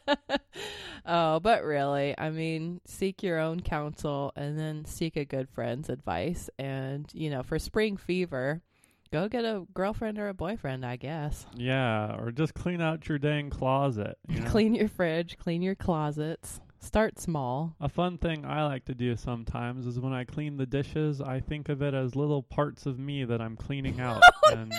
oh, 1.06 1.40
but 1.40 1.64
really, 1.64 2.14
I 2.16 2.30
mean, 2.30 2.80
seek 2.86 3.22
your 3.22 3.38
own 3.38 3.60
counsel 3.60 4.32
and 4.36 4.58
then 4.58 4.84
seek 4.84 5.16
a 5.16 5.24
good 5.24 5.48
friend's 5.48 5.88
advice. 5.88 6.48
And, 6.58 7.10
you 7.12 7.30
know, 7.30 7.42
for 7.42 7.58
spring 7.58 7.96
fever, 7.96 8.62
Go 9.10 9.26
get 9.26 9.44
a 9.44 9.64
girlfriend 9.72 10.18
or 10.18 10.28
a 10.28 10.34
boyfriend, 10.34 10.84
I 10.84 10.96
guess. 10.96 11.46
Yeah, 11.56 12.14
or 12.18 12.30
just 12.30 12.52
clean 12.52 12.82
out 12.82 13.08
your 13.08 13.18
dang 13.18 13.48
closet. 13.48 14.18
You 14.28 14.40
know? 14.40 14.50
Clean 14.50 14.74
your 14.74 14.88
fridge, 14.88 15.38
clean 15.38 15.62
your 15.62 15.74
closets. 15.74 16.60
Start 16.80 17.18
small. 17.18 17.74
A 17.80 17.88
fun 17.88 18.18
thing 18.18 18.44
I 18.44 18.64
like 18.64 18.84
to 18.86 18.94
do 18.94 19.16
sometimes 19.16 19.86
is 19.86 19.98
when 19.98 20.12
I 20.12 20.24
clean 20.24 20.56
the 20.56 20.66
dishes, 20.66 21.20
I 21.20 21.40
think 21.40 21.68
of 21.68 21.82
it 21.82 21.92
as 21.92 22.14
little 22.14 22.42
parts 22.42 22.86
of 22.86 22.98
me 22.98 23.24
that 23.24 23.40
I'm 23.40 23.56
cleaning 23.56 24.00
out. 24.00 24.22
Oh, 24.46 24.52
and 24.52 24.72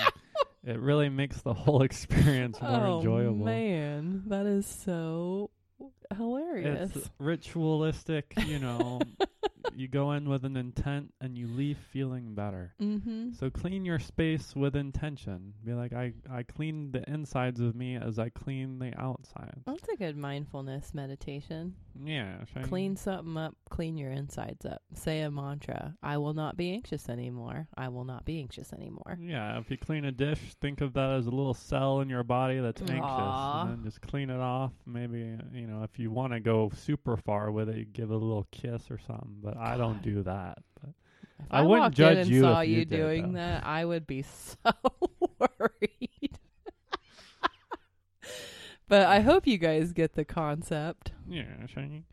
it 0.64 0.80
really 0.80 1.10
makes 1.10 1.42
the 1.42 1.54
whole 1.56 1.82
experience 1.84 2.62
more 2.62 2.86
oh, 2.86 2.98
enjoyable. 2.98 3.46
man. 3.46 4.24
That 4.28 4.46
is 4.46 4.66
so 4.66 5.52
hilarious. 6.16 6.92
It's 6.96 7.10
ritualistic, 7.20 8.34
you 8.46 8.60
know. 8.60 9.02
you 9.76 9.88
go 9.88 10.12
in 10.12 10.28
with 10.28 10.46
an 10.46 10.58
intent 10.58 11.14
and 11.22 11.38
you 11.38 11.48
leave 11.48 11.78
feeling 11.78 12.34
better. 12.34 12.74
mm-hmm. 12.82 13.32
So 13.32 13.50
clean 13.50 13.86
your 13.86 14.00
space 14.00 14.56
with 14.56 14.76
intention. 14.76 15.54
Be 15.64 15.74
like, 15.74 15.94
I, 15.94 16.14
I 16.30 16.44
clean 16.44 16.92
the 16.92 17.10
insides 17.10 17.60
of 17.60 17.76
me 17.76 17.96
as 17.96 18.20
I 18.20 18.30
clean 18.30 18.80
the 18.80 18.94
outside. 19.00 19.62
That's 19.66 19.88
a 19.90 19.96
good 19.96 20.18
mindfulness 20.18 20.94
meditation. 20.94 21.76
Yeah. 22.04 22.38
Clean 22.64 22.96
something 22.96 23.38
up, 23.38 23.56
clean 23.70 23.98
your 23.98 24.12
insides 24.12 24.66
up. 24.66 24.82
Say 24.94 25.22
a 25.22 25.32
mantra. 25.32 25.96
I 26.02 26.18
will 26.18 26.34
not 26.34 26.58
be 26.58 26.72
anxious 26.72 27.10
anymore. 27.10 27.68
I 27.78 27.90
will 27.90 28.06
not 28.06 28.26
be 28.26 28.40
anxious 28.40 28.74
anymore. 28.74 29.18
Yeah, 29.22 29.60
if 29.60 29.70
you 29.70 29.78
clean 29.78 30.06
a 30.06 30.12
dish, 30.12 30.40
think 30.62 30.82
of 30.82 30.94
that 30.94 31.12
as 31.12 31.28
a 31.28 31.32
little 31.32 31.54
cell 31.54 32.00
in 32.02 32.10
your 32.10 32.24
body 32.24 32.60
that's 32.60 32.82
anxious, 32.82 33.02
Aw. 33.02 33.62
and 33.62 33.72
then 33.72 33.84
just 33.84 34.02
clean 34.02 34.30
it 34.30 34.40
off. 34.40 34.72
Maybe 34.86 35.20
you 35.54 35.68
know, 35.68 35.84
if 35.84 36.00
you 36.00 36.12
want 36.12 36.34
to 36.34 36.40
go 36.40 36.72
super 36.76 37.18
far 37.18 37.52
with 37.52 37.70
it, 37.70 37.78
you 37.78 37.86
give 37.86 38.12
it 38.12 38.14
a 38.14 38.18
little 38.18 38.48
kiss 38.52 38.90
or 38.90 39.00
something. 39.06 39.29
But 39.42 39.58
I 39.58 39.78
don't 39.78 39.94
God. 39.96 40.02
do 40.02 40.24
that. 40.24 40.58
But 40.82 40.92
If 41.40 41.46
I 41.52 41.60
I, 41.60 41.62
wouldn't 41.62 41.96
judge 41.96 42.14
in 42.14 42.18
and 42.20 42.30
you 42.30 42.42
saw 42.42 42.62
if 42.62 42.70
you 42.70 42.78
you 42.80 42.86
did, 42.86 42.98
doing 42.98 43.34
though. 43.34 43.40
that, 43.40 43.66
I 43.66 43.86
would 43.86 44.08
be 44.08 44.22
so 44.24 44.74
worried. 45.40 46.40
but 48.88 49.06
I 49.06 49.20
hope 49.22 49.46
you 49.48 49.58
guys 49.58 49.94
get 49.94 50.14
the 50.16 50.26
concept. 50.26 51.12
yeah, 51.30 51.66
shiny. 51.68 52.06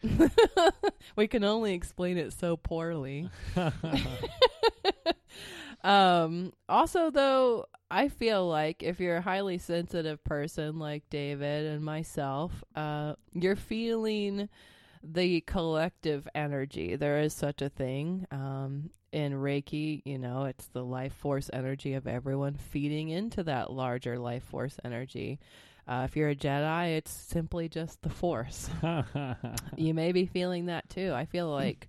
we 1.16 1.26
can 1.26 1.42
only 1.44 1.74
explain 1.74 2.18
it 2.18 2.32
so 2.32 2.56
poorly. 2.56 3.28
um 5.84 6.52
also 6.68 7.10
though 7.10 7.66
I 7.90 8.08
feel 8.08 8.48
like 8.48 8.82
if 8.82 8.98
you're 8.98 9.16
a 9.16 9.20
highly 9.22 9.58
sensitive 9.58 10.22
person 10.24 10.78
like 10.78 11.04
David 11.10 11.66
and 11.66 11.84
myself, 11.84 12.64
uh 12.74 13.14
you're 13.32 13.56
feeling 13.56 14.48
the 15.12 15.40
collective 15.42 16.28
energy. 16.34 16.96
There 16.96 17.20
is 17.20 17.34
such 17.34 17.62
a 17.62 17.68
thing. 17.68 18.26
Um 18.30 18.90
in 19.12 19.32
Reiki, 19.32 20.02
you 20.04 20.18
know, 20.18 20.44
it's 20.44 20.66
the 20.66 20.84
life 20.84 21.14
force 21.14 21.48
energy 21.52 21.94
of 21.94 22.06
everyone 22.06 22.54
feeding 22.54 23.08
into 23.08 23.42
that 23.44 23.72
larger 23.72 24.18
life 24.18 24.42
force 24.44 24.76
energy. 24.84 25.38
Uh, 25.88 26.02
if 26.04 26.16
you're 26.16 26.30
a 26.30 26.36
Jedi, 26.36 26.96
it's 26.96 27.12
simply 27.12 27.68
just 27.68 28.02
the 28.02 28.10
force 28.10 28.68
you 29.76 29.94
may 29.94 30.10
be 30.12 30.26
feeling 30.26 30.66
that 30.66 30.88
too. 30.90 31.12
I 31.14 31.24
feel 31.24 31.48
like 31.62 31.88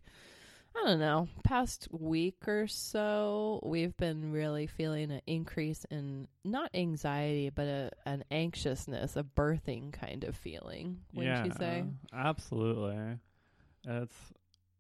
I 0.80 0.86
don't 0.86 1.00
know, 1.00 1.28
past 1.44 1.88
week 1.92 2.48
or 2.48 2.68
so, 2.68 3.60
we've 3.64 3.96
been 3.98 4.32
really 4.32 4.68
feeling 4.68 5.12
an 5.12 5.22
increase 5.26 5.86
in 5.90 6.28
not 6.44 6.70
anxiety, 6.74 7.50
but 7.50 7.68
a, 7.68 7.92
an 8.06 8.24
anxiousness, 8.32 9.16
a 9.16 9.24
birthing 9.24 9.92
kind 9.92 10.24
of 10.24 10.36
feeling. 10.36 11.00
Wouldn't 11.14 11.36
yeah, 11.36 11.46
you 11.46 11.52
say? 11.58 11.84
absolutely. 12.14 13.18
It's 13.86 14.16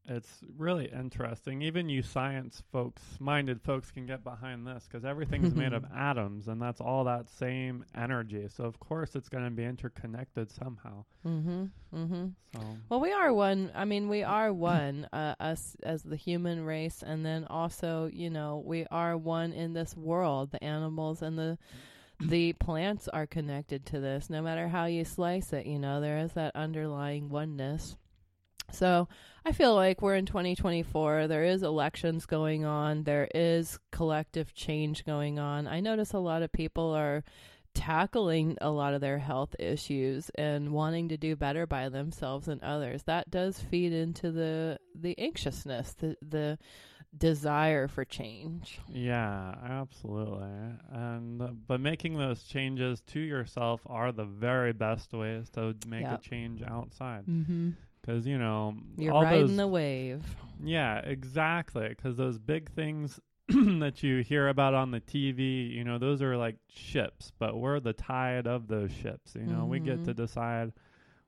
it's 0.07 0.39
really 0.57 0.85
interesting. 0.85 1.61
Even 1.61 1.89
you 1.89 2.01
science 2.01 2.63
folks, 2.71 3.01
minded 3.19 3.61
folks, 3.61 3.91
can 3.91 4.05
get 4.05 4.23
behind 4.23 4.65
this 4.65 4.87
because 4.87 5.03
everything's 5.03 5.53
made 5.53 5.73
of 5.73 5.85
atoms, 5.95 6.47
and 6.47 6.61
that's 6.61 6.79
all 6.79 7.03
that 7.03 7.29
same 7.29 7.83
energy. 7.93 8.47
So 8.49 8.63
of 8.63 8.79
course 8.79 9.15
it's 9.15 9.27
going 9.27 9.43
to 9.43 9.51
be 9.51 9.65
interconnected 9.65 10.49
somehow. 10.49 11.03
Mm-hmm. 11.25 11.65
Mm-hmm. 11.93 12.27
So 12.55 12.77
Well, 12.89 12.99
we 13.01 13.11
are 13.11 13.33
one. 13.33 13.71
I 13.75 13.85
mean, 13.85 14.07
we 14.07 14.23
are 14.23 14.53
one, 14.53 15.07
uh, 15.11 15.35
us 15.39 15.75
as 15.83 16.03
the 16.03 16.15
human 16.15 16.63
race, 16.63 17.03
and 17.05 17.25
then 17.25 17.45
also, 17.45 18.09
you 18.11 18.29
know, 18.29 18.63
we 18.65 18.85
are 18.89 19.17
one 19.17 19.51
in 19.51 19.73
this 19.73 19.95
world. 19.95 20.51
The 20.51 20.63
animals 20.63 21.21
and 21.21 21.37
the 21.37 21.57
the 22.19 22.53
plants 22.53 23.07
are 23.09 23.27
connected 23.27 23.85
to 23.87 23.99
this. 23.99 24.29
No 24.29 24.41
matter 24.41 24.67
how 24.69 24.85
you 24.85 25.05
slice 25.05 25.53
it, 25.53 25.67
you 25.67 25.77
know, 25.77 26.01
there 26.01 26.17
is 26.17 26.33
that 26.33 26.55
underlying 26.55 27.29
oneness. 27.29 27.95
So 28.71 29.07
I 29.45 29.51
feel 29.53 29.73
like 29.75 30.01
we're 30.01 30.15
in 30.15 30.25
2024. 30.25 31.27
There 31.27 31.43
is 31.43 31.63
elections 31.63 32.25
going 32.25 32.65
on. 32.65 33.03
There 33.03 33.29
is 33.33 33.79
collective 33.91 34.53
change 34.53 35.05
going 35.05 35.39
on. 35.39 35.67
I 35.67 35.79
notice 35.79 36.13
a 36.13 36.19
lot 36.19 36.41
of 36.43 36.51
people 36.51 36.91
are 36.93 37.23
tackling 37.73 38.57
a 38.59 38.69
lot 38.71 38.93
of 38.93 39.01
their 39.01 39.19
health 39.19 39.55
issues 39.59 40.31
and 40.35 40.71
wanting 40.71 41.09
to 41.09 41.17
do 41.17 41.35
better 41.35 41.67
by 41.67 41.89
themselves 41.89 42.47
and 42.47 42.61
others. 42.63 43.03
That 43.03 43.29
does 43.29 43.59
feed 43.59 43.93
into 43.93 44.31
the 44.31 44.79
the 44.95 45.17
anxiousness, 45.19 45.93
the 45.93 46.17
the 46.21 46.57
desire 47.17 47.87
for 47.87 48.03
change. 48.03 48.79
Yeah, 48.89 49.55
absolutely. 49.63 50.49
And 50.91 51.65
but 51.67 51.79
making 51.79 52.17
those 52.17 52.43
changes 52.43 53.01
to 53.07 53.19
yourself 53.19 53.81
are 53.85 54.11
the 54.11 54.25
very 54.25 54.73
best 54.73 55.13
ways 55.13 55.49
to 55.51 55.75
make 55.87 56.01
Yep. 56.01 56.19
a 56.19 56.21
change 56.21 56.61
outside. 56.63 57.25
Mm-hmm. 57.27 57.69
Because 58.07 58.25
you 58.25 58.37
know 58.37 58.73
You're 58.97 59.11
riding 59.13 59.47
those, 59.47 59.57
the 59.57 59.67
wave. 59.67 60.23
yeah, 60.63 60.99
exactly. 60.99 61.89
Because 61.89 62.15
those 62.15 62.37
big 62.39 62.71
things 62.71 63.19
that 63.49 64.01
you 64.01 64.19
hear 64.23 64.47
about 64.47 64.73
on 64.73 64.91
the 64.91 65.01
TV, 65.01 65.69
you 65.69 65.83
know, 65.83 65.97
those 65.97 66.21
are 66.21 66.37
like 66.37 66.55
ships, 66.73 67.31
but 67.37 67.57
we're 67.57 67.79
the 67.81 67.91
tide 67.93 68.47
of 68.47 68.67
those 68.69 68.91
ships. 68.91 69.35
You 69.35 69.45
know, 69.45 69.65
we 69.65 69.79
get 69.79 70.05
to 70.05 70.13
Mhm. 70.13 70.17
decide 70.17 70.71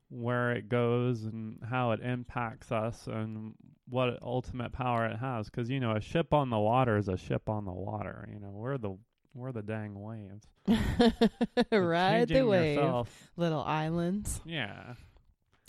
where 0.08 0.52
it 0.52 0.68
goes 0.70 1.22
and 1.24 1.58
how 1.68 1.92
it 1.92 2.00
impacts 2.00 2.72
us 2.72 3.06
and 3.06 3.54
what 3.88 4.18
ultimate 4.22 4.72
power 4.72 5.06
it 5.06 5.16
has. 5.18 5.50
Because 5.50 5.68
you 5.70 5.80
know, 5.80 5.92
a 5.92 6.00
ship 6.00 6.32
on 6.32 6.48
the 6.50 6.58
water 6.58 6.96
is 6.96 7.08
a 7.08 7.16
ship 7.18 7.48
on 7.50 7.64
the 7.66 7.72
water. 7.72 8.26
You 8.32 8.40
know, 8.40 8.50
we're 8.52 8.78
the 8.78 8.96
we're 9.34 9.52
the 9.52 9.62
dang 9.62 10.00
waves. 10.00 10.46
Ride 11.70 12.28
the 12.28 12.42
wave. 12.46 12.76
yourself- 12.76 13.30
Little 13.36 13.62
islands. 13.62 14.40
yeah. 14.44 14.94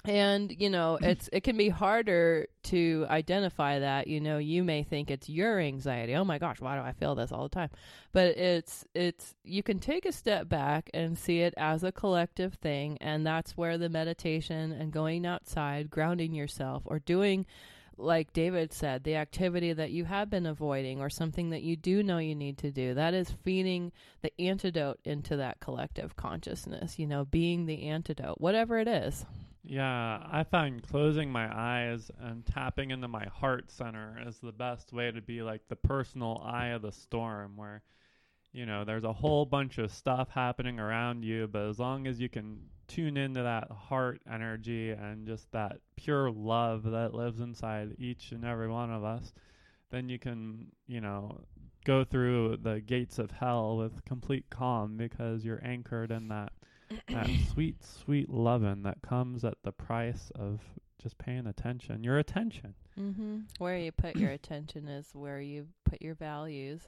And 0.05 0.51
you 0.59 0.69
know, 0.69 0.97
it's 1.01 1.29
it 1.31 1.41
can 1.41 1.57
be 1.57 1.69
harder 1.69 2.47
to 2.63 3.05
identify 3.09 3.79
that. 3.79 4.07
You 4.07 4.19
know, 4.19 4.37
you 4.37 4.63
may 4.63 4.83
think 4.83 5.11
it's 5.11 5.29
your 5.29 5.59
anxiety. 5.59 6.15
Oh 6.15 6.23
my 6.23 6.37
gosh, 6.37 6.59
why 6.59 6.75
do 6.75 6.81
I 6.81 6.93
feel 6.93 7.15
this 7.15 7.31
all 7.31 7.43
the 7.43 7.49
time? 7.49 7.69
But 8.11 8.37
it's 8.37 8.85
it's 8.93 9.35
you 9.43 9.63
can 9.63 9.79
take 9.79 10.05
a 10.05 10.11
step 10.11 10.49
back 10.49 10.89
and 10.93 11.17
see 11.17 11.41
it 11.41 11.53
as 11.57 11.83
a 11.83 11.91
collective 11.91 12.55
thing, 12.55 12.97
and 13.01 13.25
that's 13.25 13.57
where 13.57 13.77
the 13.77 13.89
meditation 13.89 14.71
and 14.71 14.91
going 14.91 15.25
outside, 15.25 15.89
grounding 15.89 16.33
yourself, 16.33 16.83
or 16.85 16.99
doing 16.99 17.45
like 17.97 18.33
David 18.33 18.73
said, 18.73 19.03
the 19.03 19.15
activity 19.15 19.73
that 19.73 19.91
you 19.91 20.05
have 20.05 20.29
been 20.29 20.45
avoiding 20.45 21.01
or 21.01 21.09
something 21.09 21.51
that 21.51 21.61
you 21.61 21.75
do 21.75 22.01
know 22.03 22.17
you 22.17 22.35
need 22.35 22.57
to 22.59 22.71
do, 22.71 22.93
that 22.95 23.13
is 23.13 23.35
feeding 23.43 23.91
the 24.21 24.31
antidote 24.39 24.99
into 25.03 25.37
that 25.37 25.59
collective 25.59 26.15
consciousness, 26.15 26.97
you 26.97 27.07
know, 27.07 27.25
being 27.25 27.65
the 27.65 27.83
antidote, 27.83 28.39
whatever 28.39 28.79
it 28.79 28.87
is. 28.87 29.25
Yeah, 29.63 30.23
I 30.31 30.43
find 30.43 30.81
closing 30.81 31.31
my 31.31 31.47
eyes 31.53 32.09
and 32.19 32.45
tapping 32.45 32.89
into 32.91 33.07
my 33.07 33.25
heart 33.25 33.69
center 33.71 34.19
is 34.25 34.39
the 34.39 34.51
best 34.51 34.91
way 34.91 35.11
to 35.11 35.21
be 35.21 35.41
like 35.43 35.67
the 35.67 35.75
personal 35.75 36.41
eye 36.43 36.69
of 36.69 36.81
the 36.81 36.91
storm 36.91 37.57
where 37.57 37.83
you 38.53 38.65
know, 38.65 38.83
there's 38.83 39.03
a 39.03 39.13
whole 39.13 39.45
bunch 39.45 39.77
of 39.77 39.91
stuff 39.91 40.29
happening 40.29 40.79
around 40.79 41.23
you, 41.23 41.47
but 41.47 41.69
as 41.69 41.79
long 41.79 42.07
as 42.07 42.19
you 42.19 42.29
can 42.29 42.59
tune 42.87 43.15
into 43.15 43.41
that 43.43 43.71
heart 43.71 44.21
energy 44.29 44.91
and 44.91 45.25
just 45.25 45.49
that 45.53 45.79
pure 45.95 46.29
love 46.29 46.83
that 46.83 47.13
lives 47.13 47.39
inside 47.39 47.95
each 47.97 48.31
and 48.33 48.43
every 48.43 48.67
one 48.67 48.91
of 48.91 49.03
us, 49.03 49.33
then 49.89 50.09
you 50.09 50.19
can, 50.19 50.67
you 50.87 50.99
know, 50.99 51.39
go 51.85 52.03
through 52.03 52.57
the 52.57 52.81
gates 52.81 53.19
of 53.19 53.31
hell 53.31 53.77
with 53.77 54.03
complete 54.05 54.45
calm 54.49 54.97
because 54.97 55.45
you're 55.45 55.65
anchored 55.65 56.11
in 56.11 56.27
that 56.27 56.51
that 57.07 57.27
sweet, 57.53 57.83
sweet 57.83 58.29
loving 58.29 58.83
that 58.83 59.01
comes 59.01 59.43
at 59.43 59.55
the 59.63 59.71
price 59.71 60.31
of 60.35 60.59
just 61.01 61.17
paying 61.17 61.47
attention. 61.47 62.03
Your 62.03 62.19
attention. 62.19 62.75
Mm-hmm. 62.99 63.39
Where 63.57 63.77
you 63.77 63.91
put 63.91 64.15
your 64.15 64.31
attention 64.31 64.87
is 64.87 65.09
where 65.13 65.39
you 65.39 65.67
put 65.85 66.01
your 66.01 66.15
values. 66.15 66.81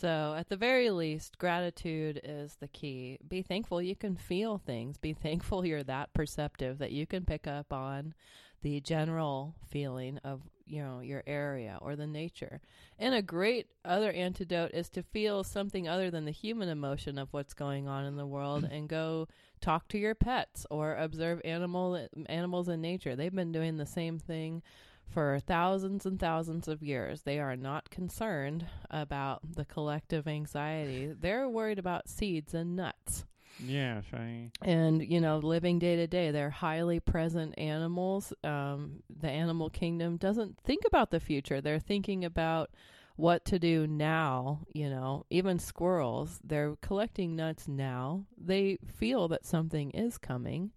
So, 0.00 0.36
at 0.38 0.48
the 0.48 0.56
very 0.56 0.90
least, 0.90 1.38
gratitude 1.38 2.20
is 2.22 2.54
the 2.60 2.68
key. 2.68 3.18
Be 3.26 3.42
thankful 3.42 3.82
you 3.82 3.96
can 3.96 4.14
feel 4.14 4.56
things. 4.56 4.96
Be 4.96 5.12
thankful 5.12 5.66
you're 5.66 5.82
that 5.82 6.14
perceptive 6.14 6.78
that 6.78 6.92
you 6.92 7.04
can 7.04 7.24
pick 7.24 7.48
up 7.48 7.72
on 7.72 8.14
the 8.62 8.80
general 8.80 9.56
feeling 9.66 10.18
of, 10.18 10.42
you 10.66 10.80
know, 10.80 11.00
your 11.00 11.24
area 11.26 11.78
or 11.82 11.96
the 11.96 12.06
nature. 12.06 12.60
And 12.96 13.12
a 13.12 13.22
great 13.22 13.66
other 13.84 14.12
antidote 14.12 14.70
is 14.72 14.88
to 14.90 15.02
feel 15.02 15.42
something 15.42 15.88
other 15.88 16.12
than 16.12 16.26
the 16.26 16.30
human 16.30 16.68
emotion 16.68 17.18
of 17.18 17.32
what's 17.32 17.54
going 17.54 17.88
on 17.88 18.04
in 18.04 18.16
the 18.16 18.26
world 18.26 18.62
and 18.70 18.88
go 18.88 19.26
talk 19.60 19.88
to 19.88 19.98
your 19.98 20.14
pets 20.14 20.64
or 20.70 20.94
observe 20.94 21.40
animal 21.44 22.06
animals 22.26 22.68
in 22.68 22.80
nature. 22.80 23.16
They've 23.16 23.34
been 23.34 23.50
doing 23.50 23.78
the 23.78 23.86
same 23.86 24.20
thing 24.20 24.62
for 25.10 25.40
thousands 25.40 26.06
and 26.06 26.18
thousands 26.18 26.68
of 26.68 26.82
years. 26.82 27.22
They 27.22 27.38
are 27.38 27.56
not 27.56 27.90
concerned 27.90 28.66
about 28.90 29.40
the 29.54 29.64
collective 29.64 30.28
anxiety. 30.28 31.12
They're 31.18 31.48
worried 31.48 31.78
about 31.78 32.08
seeds 32.08 32.54
and 32.54 32.76
nuts. 32.76 33.24
Yeah, 33.64 34.02
Shane. 34.02 34.52
And, 34.62 35.02
you 35.02 35.20
know, 35.20 35.38
living 35.38 35.78
day 35.78 35.96
to 35.96 36.06
day, 36.06 36.30
they're 36.30 36.50
highly 36.50 37.00
present 37.00 37.58
animals. 37.58 38.32
Um, 38.44 39.02
the 39.08 39.30
animal 39.30 39.70
kingdom 39.70 40.16
doesn't 40.16 40.58
think 40.60 40.82
about 40.86 41.10
the 41.10 41.20
future, 41.20 41.60
they're 41.60 41.80
thinking 41.80 42.24
about 42.24 42.70
what 43.16 43.44
to 43.46 43.58
do 43.58 43.86
now. 43.86 44.60
You 44.72 44.90
know, 44.90 45.26
even 45.30 45.58
squirrels, 45.58 46.38
they're 46.44 46.76
collecting 46.82 47.34
nuts 47.34 47.66
now. 47.66 48.24
They 48.36 48.78
feel 48.86 49.28
that 49.28 49.44
something 49.44 49.90
is 49.90 50.18
coming, 50.18 50.70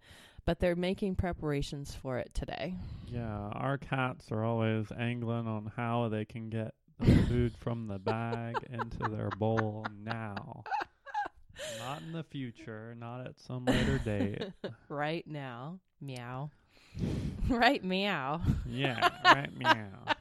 but 0.46 0.60
they're 0.60 0.76
making 0.76 1.16
preparations 1.16 1.96
for 1.96 2.18
it 2.18 2.34
today. 2.34 2.76
Yeah, 3.08 3.50
our 3.54 3.78
cats 3.78 4.32
are 4.32 4.44
always 4.44 4.88
angling 4.98 5.48
on 5.48 5.72
how 5.76 6.10
they 6.10 6.26
can 6.26 6.50
get 6.50 6.74
the 7.00 7.16
food 7.28 7.56
from 7.58 7.88
the 7.88 8.00
bag 8.00 8.56
into 8.70 9.10
their 9.10 9.30
bowl 9.38 9.86
now. 10.04 10.64
Not 11.80 12.02
in 12.02 12.12
the 12.12 12.24
future, 12.24 12.96
not 12.98 13.22
at 13.28 13.40
some 13.40 13.66
later 13.66 14.00
date. 14.00 14.42
right 14.90 15.26
now, 15.28 15.80
meow. 16.00 16.50
right, 17.50 17.84
meow. 17.84 18.42
Yeah, 18.66 19.10
right 19.24 19.56
meow. 19.56 20.16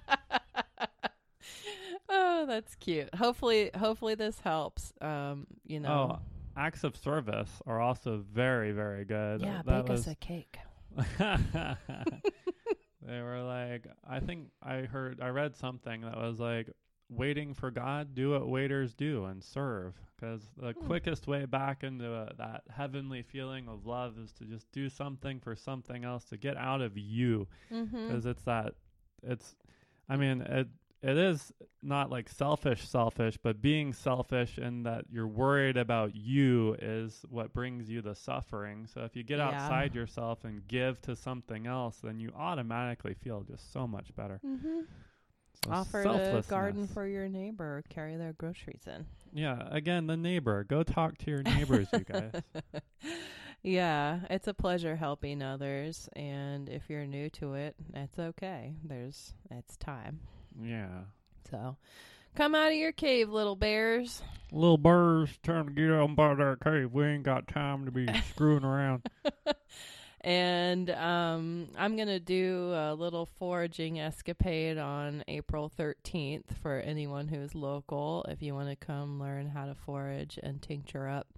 oh, 2.09 2.45
that's 2.47 2.75
cute. 2.77 3.15
Hopefully, 3.15 3.71
hopefully 3.75 4.15
this 4.15 4.39
helps. 4.41 4.93
Um, 5.00 5.47
you 5.67 5.81
know. 5.81 6.19
Oh, 6.19 6.39
acts 6.61 6.85
of 6.85 6.97
service 6.97 7.62
are 7.67 7.81
also 7.81 8.23
very, 8.33 8.73
very 8.73 9.05
good. 9.05 9.40
yeah, 9.40 9.62
that 9.64 9.83
bake 9.87 9.88
was 9.88 10.07
us 10.07 10.12
a 10.12 10.17
cake. 10.17 10.59
they 13.02 13.21
were 13.23 13.43
like, 13.43 13.87
I 14.09 14.21
think 14.21 14.49
I 14.62 14.81
heard, 14.83 15.21
I 15.21 15.29
read 15.29 15.57
something 15.57 16.02
that 16.02 16.17
was 16.17 16.38
like, 16.38 16.69
waiting 17.09 17.55
for 17.55 17.73
God, 17.73 18.14
do 18.14 18.31
what 18.31 18.49
waiters 18.49 18.95
do 18.95 19.25
and 19.25 19.43
serve. 19.43 19.95
Because 20.17 20.43
the 20.57 20.73
Hmm. 20.73 20.87
quickest 20.87 21.26
way 21.26 21.45
back 21.45 21.83
into 21.83 22.12
uh, 22.12 22.29
that 22.38 22.62
heavenly 22.69 23.23
feeling 23.23 23.69
of 23.69 23.87
love 23.87 24.17
is 24.19 24.33
to 24.35 24.45
just 24.45 24.71
do 24.71 24.88
something 24.88 25.40
for 25.40 25.57
something 25.57 26.05
else 26.05 26.25
to 26.26 26.37
get 26.37 26.57
out 26.57 26.83
of 26.83 26.97
you. 26.97 27.49
Mm-hmm. 27.73 28.07
Because 28.07 28.26
it's 28.26 28.43
that, 28.43 28.75
it's, 29.23 29.57
I 30.09 30.17
mean, 30.17 30.43
it, 30.43 30.69
it 31.02 31.16
is 31.16 31.52
not 31.83 32.11
like 32.11 32.28
selfish, 32.28 32.87
selfish, 32.87 33.38
but 33.42 33.62
being 33.62 33.92
selfish 33.92 34.59
and 34.59 34.85
that 34.85 35.07
you're 35.11 35.26
worried 35.26 35.76
about 35.76 36.14
you 36.14 36.76
is 36.80 37.25
what 37.30 37.52
brings 37.54 37.88
you 37.88 38.02
the 38.02 38.14
suffering. 38.14 38.87
So 38.87 39.02
if 39.04 39.16
you 39.16 39.23
get 39.23 39.38
Yeah. 39.38 39.49
outside 39.49 39.95
yourself 39.95 40.45
and 40.45 40.66
give 40.69 41.00
to 41.02 41.16
something 41.16 41.66
else, 41.66 42.00
then 42.02 42.21
you 42.21 42.33
automatically 42.37 43.14
feel 43.14 43.42
just 43.42 43.73
so 43.73 43.87
much 43.87 44.14
better. 44.14 44.40
Mm-hmm. 44.45 44.80
So 45.64 45.71
Offer 45.71 46.02
the 46.04 46.45
garden 46.49 46.87
for 46.87 47.07
your 47.07 47.28
neighbor. 47.28 47.83
Carry 47.90 48.16
their 48.16 48.33
groceries 48.33 48.87
in. 48.87 49.04
Yeah, 49.33 49.69
again, 49.71 50.07
the 50.07 50.16
neighbor. 50.16 50.64
Go 50.64 50.83
talk 50.83 51.19
to 51.19 51.30
your 51.30 51.42
neighbors, 51.42 51.88
you 51.92 52.00
guys. 52.00 52.33
yeah, 53.62 54.21
it's 54.30 54.49
a 54.49 54.54
pleasure 54.54 54.97
helping 54.97 55.42
others, 55.42 56.09
and 56.14 56.69
if 56.69 56.88
you're 56.88 57.07
new 57.07 57.28
to 57.30 57.54
it, 57.54 57.75
it's 57.92 58.19
okay. 58.19 58.75
There's 58.85 59.35
it's 59.50 59.76
time. 59.76 60.21
Yeah. 60.59 61.04
So, 61.50 61.76
come 62.35 62.54
out 62.54 62.69
of 62.69 62.78
your 62.78 62.92
cave, 62.92 63.28
little 63.28 63.57
bears. 63.57 64.23
Little 64.52 64.78
birds 64.78 65.38
time 65.42 65.66
to 65.69 65.73
get 65.73 65.90
on 65.90 66.14
by 66.14 66.35
that 66.35 66.59
cave. 66.62 66.92
We 66.92 67.04
ain't 67.04 67.23
got 67.23 67.49
time 67.49 67.85
to 67.85 67.90
be 67.90 68.07
screwing 68.30 68.64
around. 68.64 69.07
And 70.23 70.90
um, 70.90 71.69
I'm 71.78 71.97
going 71.97 72.09
to 72.09 72.21
do 72.21 72.73
a 72.75 72.95
little 72.95 73.25
foraging 73.25 74.00
escapade 74.00 74.77
on 74.77 75.25
April 75.29 75.72
13th 75.79 76.57
for 76.62 76.77
anyone 76.79 77.27
who's 77.27 77.55
local. 77.55 78.27
If 78.29 78.42
you 78.42 78.55
want 78.55 78.68
to 78.68 78.77
come 78.77 79.18
learn 79.18 79.48
how 79.48 79.64
to 79.64 79.75
forage 79.75 80.38
and 80.42 80.61
tincture 80.61 81.09
up 81.09 81.29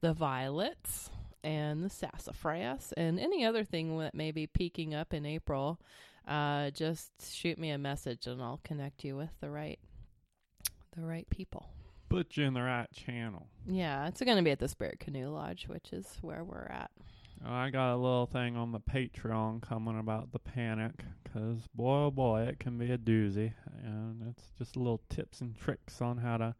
the 0.00 0.12
violets 0.12 1.10
and 1.42 1.82
the 1.82 1.90
sassafras 1.90 2.92
and 2.96 3.18
any 3.18 3.44
other 3.44 3.64
thing 3.64 3.98
that 3.98 4.14
may 4.14 4.30
be 4.30 4.46
peeking 4.46 4.94
up 4.94 5.12
in 5.12 5.26
April, 5.26 5.80
uh, 6.26 6.70
just 6.70 7.10
shoot 7.34 7.58
me 7.58 7.70
a 7.70 7.78
message 7.78 8.26
and 8.26 8.40
I'll 8.42 8.60
connect 8.64 9.04
you 9.04 9.16
with 9.16 9.30
the 9.40 9.50
right 9.50 9.78
the 10.96 11.02
right 11.02 11.28
people. 11.30 11.68
Put 12.08 12.36
you 12.36 12.44
in 12.44 12.52
the 12.54 12.62
right 12.62 12.90
channel. 12.92 13.46
Yeah, 13.66 14.06
it's 14.06 14.20
going 14.20 14.36
to 14.36 14.42
be 14.42 14.50
at 14.50 14.58
the 14.58 14.68
Spirit 14.68 15.00
Canoe 15.00 15.30
Lodge, 15.30 15.66
which 15.68 15.92
is 15.92 16.06
where 16.20 16.44
we're 16.44 16.66
at. 16.66 16.90
Oh, 17.44 17.50
I 17.52 17.70
got 17.70 17.94
a 17.94 17.96
little 17.96 18.26
thing 18.26 18.56
on 18.56 18.70
the 18.72 18.78
Patreon 18.80 19.62
coming 19.62 19.98
about 19.98 20.30
the 20.32 20.38
panic, 20.38 21.04
'cause 21.24 21.66
boy, 21.74 22.04
oh 22.04 22.10
boy, 22.10 22.42
it 22.42 22.58
can 22.60 22.76
be 22.78 22.92
a 22.92 22.98
doozy. 22.98 23.54
And 23.82 24.22
it's 24.28 24.50
just 24.58 24.76
little 24.76 25.00
tips 25.08 25.40
and 25.40 25.56
tricks 25.56 26.02
on 26.02 26.18
how 26.18 26.36
to 26.36 26.54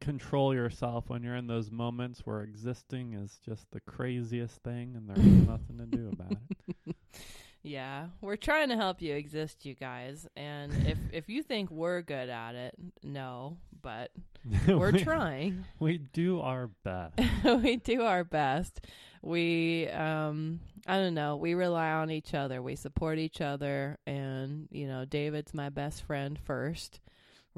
control 0.00 0.54
yourself 0.54 1.08
when 1.10 1.22
you're 1.22 1.36
in 1.36 1.46
those 1.48 1.70
moments 1.70 2.20
where 2.24 2.40
existing 2.42 3.12
is 3.14 3.38
just 3.44 3.70
the 3.72 3.80
craziest 3.80 4.62
thing 4.62 4.94
and 4.96 5.08
there's 5.08 5.18
nothing 5.48 5.78
to 5.78 5.86
do 5.86 6.10
about 6.12 6.32
it. 6.86 6.96
Yeah, 7.62 8.06
we're 8.20 8.36
trying 8.36 8.68
to 8.68 8.76
help 8.76 9.02
you 9.02 9.14
exist, 9.14 9.64
you 9.66 9.74
guys. 9.74 10.26
And 10.36 10.72
if 10.86 10.98
if 11.12 11.28
you 11.28 11.42
think 11.42 11.70
we're 11.70 12.02
good 12.02 12.28
at 12.28 12.54
it, 12.54 12.74
no, 13.02 13.58
but 13.82 14.10
we're 14.68 14.92
we, 14.92 15.02
trying. 15.02 15.64
we 15.78 15.98
do 15.98 16.40
our 16.40 16.68
best. 16.84 17.18
we 17.44 17.76
do 17.76 18.02
our 18.02 18.24
best. 18.24 18.80
We 19.22 19.88
um 19.88 20.60
I 20.86 20.96
don't 20.98 21.14
know, 21.14 21.36
we 21.36 21.54
rely 21.54 21.90
on 21.90 22.10
each 22.10 22.32
other. 22.32 22.62
We 22.62 22.74
support 22.76 23.18
each 23.18 23.42
other 23.42 23.98
and, 24.06 24.68
you 24.70 24.86
know, 24.86 25.04
David's 25.04 25.52
my 25.52 25.68
best 25.68 26.02
friend 26.04 26.38
first, 26.38 27.00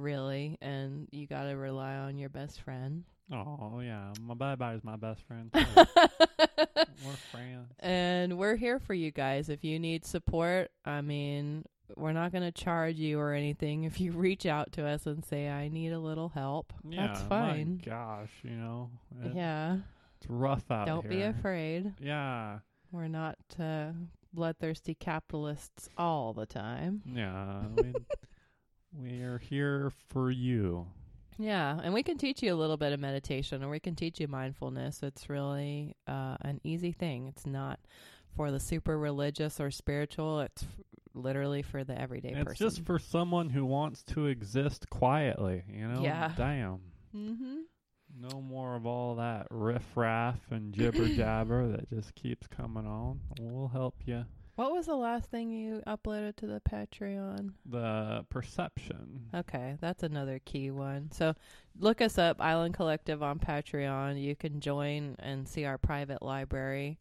really, 0.00 0.58
and 0.60 1.08
you 1.12 1.26
got 1.26 1.44
to 1.44 1.54
rely 1.56 1.94
on 1.96 2.18
your 2.18 2.28
best 2.30 2.60
friend. 2.62 3.04
Oh 3.32 3.80
yeah, 3.80 4.12
my 4.20 4.34
bye 4.34 4.56
bye 4.56 4.74
is 4.74 4.82
my 4.82 4.96
best 4.96 5.22
friend. 5.26 5.50
We're 5.54 7.12
friends. 7.30 7.72
and 7.80 8.36
we're 8.38 8.56
here 8.56 8.78
for 8.78 8.92
you 8.94 9.10
guys 9.10 9.48
if 9.48 9.64
you 9.64 9.78
need 9.78 10.04
support. 10.04 10.70
I 10.84 11.00
mean, 11.00 11.64
we're 11.96 12.12
not 12.12 12.32
going 12.32 12.42
to 12.44 12.52
charge 12.52 12.96
you 12.96 13.18
or 13.18 13.32
anything 13.32 13.84
if 13.84 14.00
you 14.00 14.12
reach 14.26 14.46
out 14.46 14.72
to 14.72 14.86
us 14.86 15.06
and 15.06 15.24
say 15.24 15.48
I 15.48 15.68
need 15.68 15.92
a 15.92 15.98
little 15.98 16.28
help. 16.28 16.72
Yeah, 16.88 17.06
That's 17.06 17.22
fine. 17.22 17.80
My 17.84 17.90
gosh, 17.90 18.30
you 18.42 18.50
know, 18.56 18.90
it- 19.24 19.34
Yeah. 19.34 19.78
it's 20.18 20.28
rough 20.28 20.70
out 20.70 20.86
there. 20.86 20.94
Don't 20.94 21.08
be 21.08 21.22
afraid. 21.22 21.94
Yeah, 22.00 22.58
We're 22.92 23.08
not 23.08 23.38
uh, 23.58 23.92
bloodthirsty 24.34 24.94
capitalists 24.94 25.88
all 25.96 26.32
the 26.34 26.46
time. 26.46 27.02
yeah. 27.06 27.62
we, 27.76 27.82
we 27.84 27.92
are 29.22 29.38
here 29.38 29.92
for 30.08 30.30
you. 30.30 30.86
Yeah, 31.38 31.78
and 31.82 31.94
we 31.94 32.02
can 32.02 32.18
teach 32.18 32.42
you 32.42 32.52
a 32.52 32.56
little 32.56 32.76
bit 32.76 32.92
of 32.92 33.00
meditation 33.00 33.62
or 33.62 33.70
we 33.70 33.80
can 33.80 33.94
teach 33.94 34.20
you 34.20 34.28
mindfulness. 34.28 35.02
It's 35.02 35.30
really 35.30 35.96
uh, 36.06 36.36
an 36.42 36.60
easy 36.64 36.92
thing. 36.92 37.28
It's 37.28 37.46
not 37.46 37.80
for 38.36 38.50
the 38.50 38.60
super 38.60 38.98
religious 38.98 39.58
or 39.58 39.70
spiritual. 39.70 40.40
It's 40.40 40.62
f- 40.62 40.68
literally 41.14 41.62
for 41.62 41.82
the 41.82 41.98
everyday 41.98 42.30
it's 42.30 42.44
person. 42.44 42.66
It's 42.66 42.76
just 42.76 42.86
for 42.86 42.98
someone 42.98 43.48
who 43.48 43.64
wants 43.64 44.02
to 44.04 44.26
exist 44.26 44.90
quietly. 44.90 45.64
You 45.68 45.88
know. 45.88 46.02
Yeah. 46.02 46.32
Damn. 46.36 46.80
mm-hmm. 47.16 47.56
No 48.18 48.40
more 48.40 48.74
of 48.74 48.86
all 48.86 49.14
that 49.16 49.46
riff 49.50 49.86
raff 49.96 50.40
and 50.50 50.74
jibber 50.74 51.08
jabber 51.08 51.68
that 51.76 51.88
just 51.88 52.14
keeps 52.14 52.46
coming 52.48 52.86
on. 52.86 53.20
We'll 53.40 53.68
help 53.68 53.94
you. 54.04 54.24
What 54.60 54.72
was 54.72 54.84
the 54.84 54.94
last 54.94 55.30
thing 55.30 55.50
you 55.50 55.82
uploaded 55.86 56.36
to 56.36 56.46
the 56.46 56.60
Patreon? 56.60 57.52
The 57.64 58.26
perception. 58.28 59.30
Okay, 59.34 59.76
that's 59.80 60.02
another 60.02 60.38
key 60.44 60.70
one. 60.70 61.10
So 61.12 61.34
look 61.78 62.02
us 62.02 62.18
up, 62.18 62.42
Island 62.42 62.74
Collective 62.74 63.22
on 63.22 63.38
Patreon. 63.38 64.22
You 64.22 64.36
can 64.36 64.60
join 64.60 65.16
and 65.18 65.48
see 65.48 65.64
our 65.64 65.78
private 65.78 66.20
library 66.20 66.98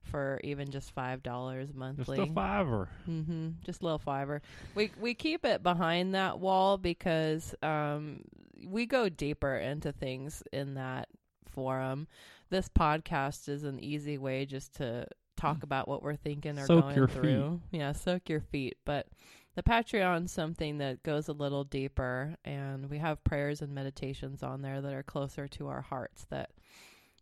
for 0.00 0.40
even 0.42 0.70
just 0.70 0.92
five 0.92 1.22
dollars 1.22 1.74
monthly. 1.74 2.16
Just 2.16 2.30
a 2.30 2.32
fiver. 2.32 2.88
Mm-hmm. 3.06 3.48
Just 3.62 3.82
a 3.82 3.84
little 3.84 3.98
fiver. 3.98 4.40
We 4.74 4.90
we 4.98 5.12
keep 5.12 5.44
it 5.44 5.62
behind 5.62 6.14
that 6.14 6.38
wall 6.38 6.78
because 6.78 7.54
um 7.62 8.22
we 8.66 8.86
go 8.86 9.10
deeper 9.10 9.54
into 9.54 9.92
things 9.92 10.42
in 10.50 10.76
that 10.76 11.10
forum. 11.44 12.08
This 12.48 12.70
podcast 12.70 13.50
is 13.50 13.64
an 13.64 13.80
easy 13.80 14.16
way 14.16 14.46
just 14.46 14.76
to 14.76 15.06
talk 15.42 15.62
about 15.62 15.88
what 15.88 16.02
we're 16.02 16.16
thinking 16.16 16.58
or. 16.58 16.66
Soak 16.66 16.84
going 16.84 16.96
your 16.96 17.08
through. 17.08 17.60
Yeah, 17.70 17.92
soak 17.92 18.28
your 18.28 18.40
feet. 18.40 18.76
But 18.84 19.06
the 19.54 19.62
Patreon's 19.62 20.32
something 20.32 20.78
that 20.78 21.02
goes 21.02 21.28
a 21.28 21.32
little 21.32 21.64
deeper 21.64 22.36
and 22.44 22.88
we 22.88 22.98
have 22.98 23.22
prayers 23.24 23.60
and 23.60 23.74
meditations 23.74 24.42
on 24.42 24.62
there 24.62 24.80
that 24.80 24.94
are 24.94 25.02
closer 25.02 25.46
to 25.48 25.68
our 25.68 25.82
hearts 25.82 26.26
that 26.30 26.50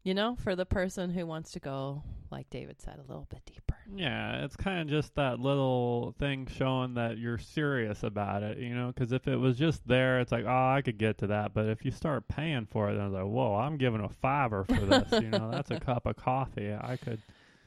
you 0.03 0.15
know, 0.15 0.35
for 0.37 0.57
the 0.57 0.65
person 0.65 1.11
who 1.11 1.27
wants 1.27 1.53
to 1.53 1.61
go, 1.61 2.03
like 2.31 2.49
David 2.49 2.81
said, 2.81 2.97
a 2.97 3.09
little 3.09 3.27
bit 3.29 3.43
deeper. 3.45 3.77
Yeah, 3.95 4.45
it's 4.45 4.57
kind 4.57 4.81
of 4.81 4.89
just 4.89 5.15
that 5.17 5.41
little 5.41 6.15
thing 6.19 6.47
showing 6.57 6.95
that 6.95 7.19
you're 7.19 7.39
serious 7.39 8.03
about 8.03 8.43
it, 8.43 8.59
you 8.59 8.75
know? 8.75 8.93
Because 8.95 9.13
if 9.13 9.29
it 9.29 9.37
was 9.37 9.59
just 9.59 9.87
there, 9.87 10.21
it's 10.21 10.33
like, 10.33 10.47
oh, 10.47 10.75
I 10.75 10.81
could 10.83 10.97
get 10.97 11.19
to 11.19 11.27
that. 11.29 11.53
But 11.53 11.67
if 11.67 11.85
you 11.85 11.91
start 11.91 12.29
paying 12.29 12.67
for 12.67 12.89
it, 12.89 12.95
then 12.95 13.07
it's 13.07 13.15
like, 13.15 13.25
whoa, 13.25 13.57
I'm 13.57 13.77
giving 13.77 14.01
a 14.01 14.09
fiver 14.09 14.65
for 14.65 14.87
this. 14.87 15.13
you 15.13 15.29
know, 15.29 15.51
that's 15.51 15.71
a 15.71 15.81
cup 15.81 16.07
of 16.07 16.17
coffee. 16.17 16.73
I 16.73 16.97
could, 16.97 17.21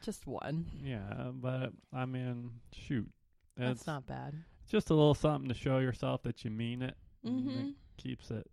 Just 0.03 0.27
one. 0.27 0.65
yeah. 0.83 1.31
But 1.33 1.71
I 1.93 2.05
mean, 2.05 2.51
shoot, 2.73 3.09
That's 3.57 3.79
It's 3.79 3.87
not 3.87 4.05
bad. 4.05 4.35
just 4.69 4.89
a 4.89 4.93
little 4.93 5.13
something 5.15 5.47
to 5.47 5.55
show 5.55 5.79
yourself 5.79 6.21
that 6.23 6.43
you 6.45 6.51
mean 6.51 6.81
it. 6.83 6.95
and 7.23 7.41
hmm 7.49 7.59
It 7.59 7.75
keeps 7.97 8.29
it 8.29 8.45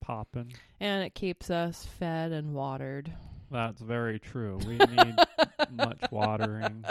popping. 0.00 0.52
And 0.80 1.02
it 1.04 1.14
keeps 1.14 1.50
us 1.50 1.84
fed 1.98 2.32
and 2.32 2.54
watered. 2.54 3.12
That's 3.50 3.80
very 3.80 4.18
true. 4.18 4.58
We 4.66 4.76
need 4.78 5.16
much 5.72 6.00
watering. 6.10 6.84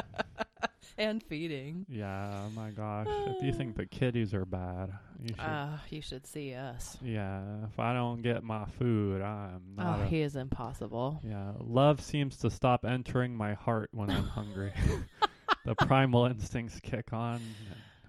And 0.98 1.22
feeding. 1.24 1.86
Yeah, 1.90 2.44
oh 2.46 2.50
my 2.52 2.70
gosh. 2.72 3.08
If 3.10 3.44
you 3.44 3.54
think 3.54 3.76
the 3.78 3.86
kitties 3.86 4.34
are 4.34 4.46
bad, 4.46 4.92
you 5.22 5.30
should. 5.30 5.36
Ah, 5.40 5.82
you 5.90 6.02
should 6.02 6.26
see 6.28 6.54
us. 6.54 6.98
yeah, 7.04 7.42
if 7.66 7.80
I 7.80 7.94
don't 7.94 8.22
get 8.22 8.44
my 8.44 8.66
food, 8.66 9.22
I'm 9.22 9.62
not. 9.78 10.00
Oh, 10.00 10.04
a, 10.04 10.06
he 10.08 10.22
is 10.22 10.36
impossible. 10.36 11.22
yeah, 11.24 11.52
love 11.60 12.02
seems 12.02 12.38
to 12.38 12.50
stop 12.50 12.86
entering 12.86 13.36
my 13.36 13.54
heart 13.54 13.90
when 13.94 14.10
I'm 14.10 14.26
hungry. 14.28 14.74
the 15.66 15.76
primal 15.76 16.26
instincts 16.26 16.80
kick 16.82 17.14
on. 17.14 17.36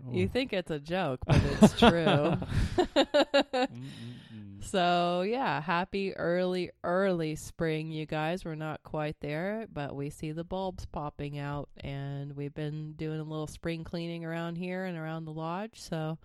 and- 0.04 0.14
You 0.16 0.28
think 0.28 0.52
it's 0.52 0.70
a 0.70 0.78
joke, 0.78 1.20
but 1.26 1.40
it's 1.60 1.78
true. 1.78 2.36
So, 4.60 5.22
yeah, 5.22 5.60
happy 5.60 6.14
early, 6.16 6.70
early 6.84 7.36
spring, 7.36 7.90
you 7.90 8.06
guys. 8.06 8.44
We're 8.44 8.54
not 8.54 8.82
quite 8.82 9.16
there, 9.20 9.66
but 9.72 9.94
we 9.94 10.10
see 10.10 10.32
the 10.32 10.44
bulbs 10.44 10.84
popping 10.86 11.38
out, 11.38 11.68
and 11.78 12.36
we've 12.36 12.54
been 12.54 12.92
doing 12.92 13.20
a 13.20 13.24
little 13.24 13.46
spring 13.46 13.84
cleaning 13.84 14.24
around 14.24 14.56
here 14.56 14.84
and 14.84 14.98
around 14.98 15.24
the 15.24 15.32
lodge. 15.32 15.80
So, 15.80 16.18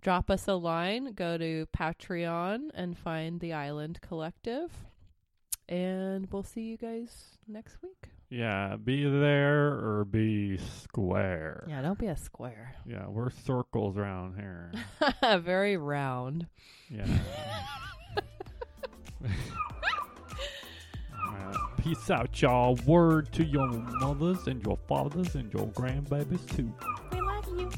drop 0.00 0.30
us 0.30 0.46
a 0.46 0.54
line, 0.54 1.12
go 1.14 1.38
to 1.38 1.66
Patreon, 1.76 2.70
and 2.74 2.96
find 2.96 3.40
the 3.40 3.52
Island 3.52 4.00
Collective. 4.00 4.70
And 5.68 6.28
we'll 6.30 6.44
see 6.44 6.62
you 6.62 6.76
guys 6.76 7.38
next 7.46 7.82
week. 7.82 8.08
Yeah, 8.30 8.76
be 8.76 9.04
there 9.04 9.72
or 9.72 10.04
be 10.04 10.58
square. 10.58 11.64
Yeah, 11.66 11.80
don't 11.80 11.98
be 11.98 12.08
a 12.08 12.16
square. 12.16 12.74
Yeah, 12.84 13.06
we're 13.08 13.30
circles 13.30 13.96
around 13.96 14.34
here. 14.36 14.72
Very 15.40 15.78
round. 15.78 16.46
Yeah. 16.90 17.06
Peace 21.78 22.10
out, 22.10 22.42
y'all. 22.42 22.78
Word 22.86 23.32
to 23.32 23.44
your 23.44 23.68
mothers 23.68 24.46
and 24.46 24.62
your 24.62 24.76
fathers 24.86 25.34
and 25.34 25.50
your 25.54 25.66
grandbabies, 25.68 26.44
too. 26.54 26.70
Thank 27.10 27.72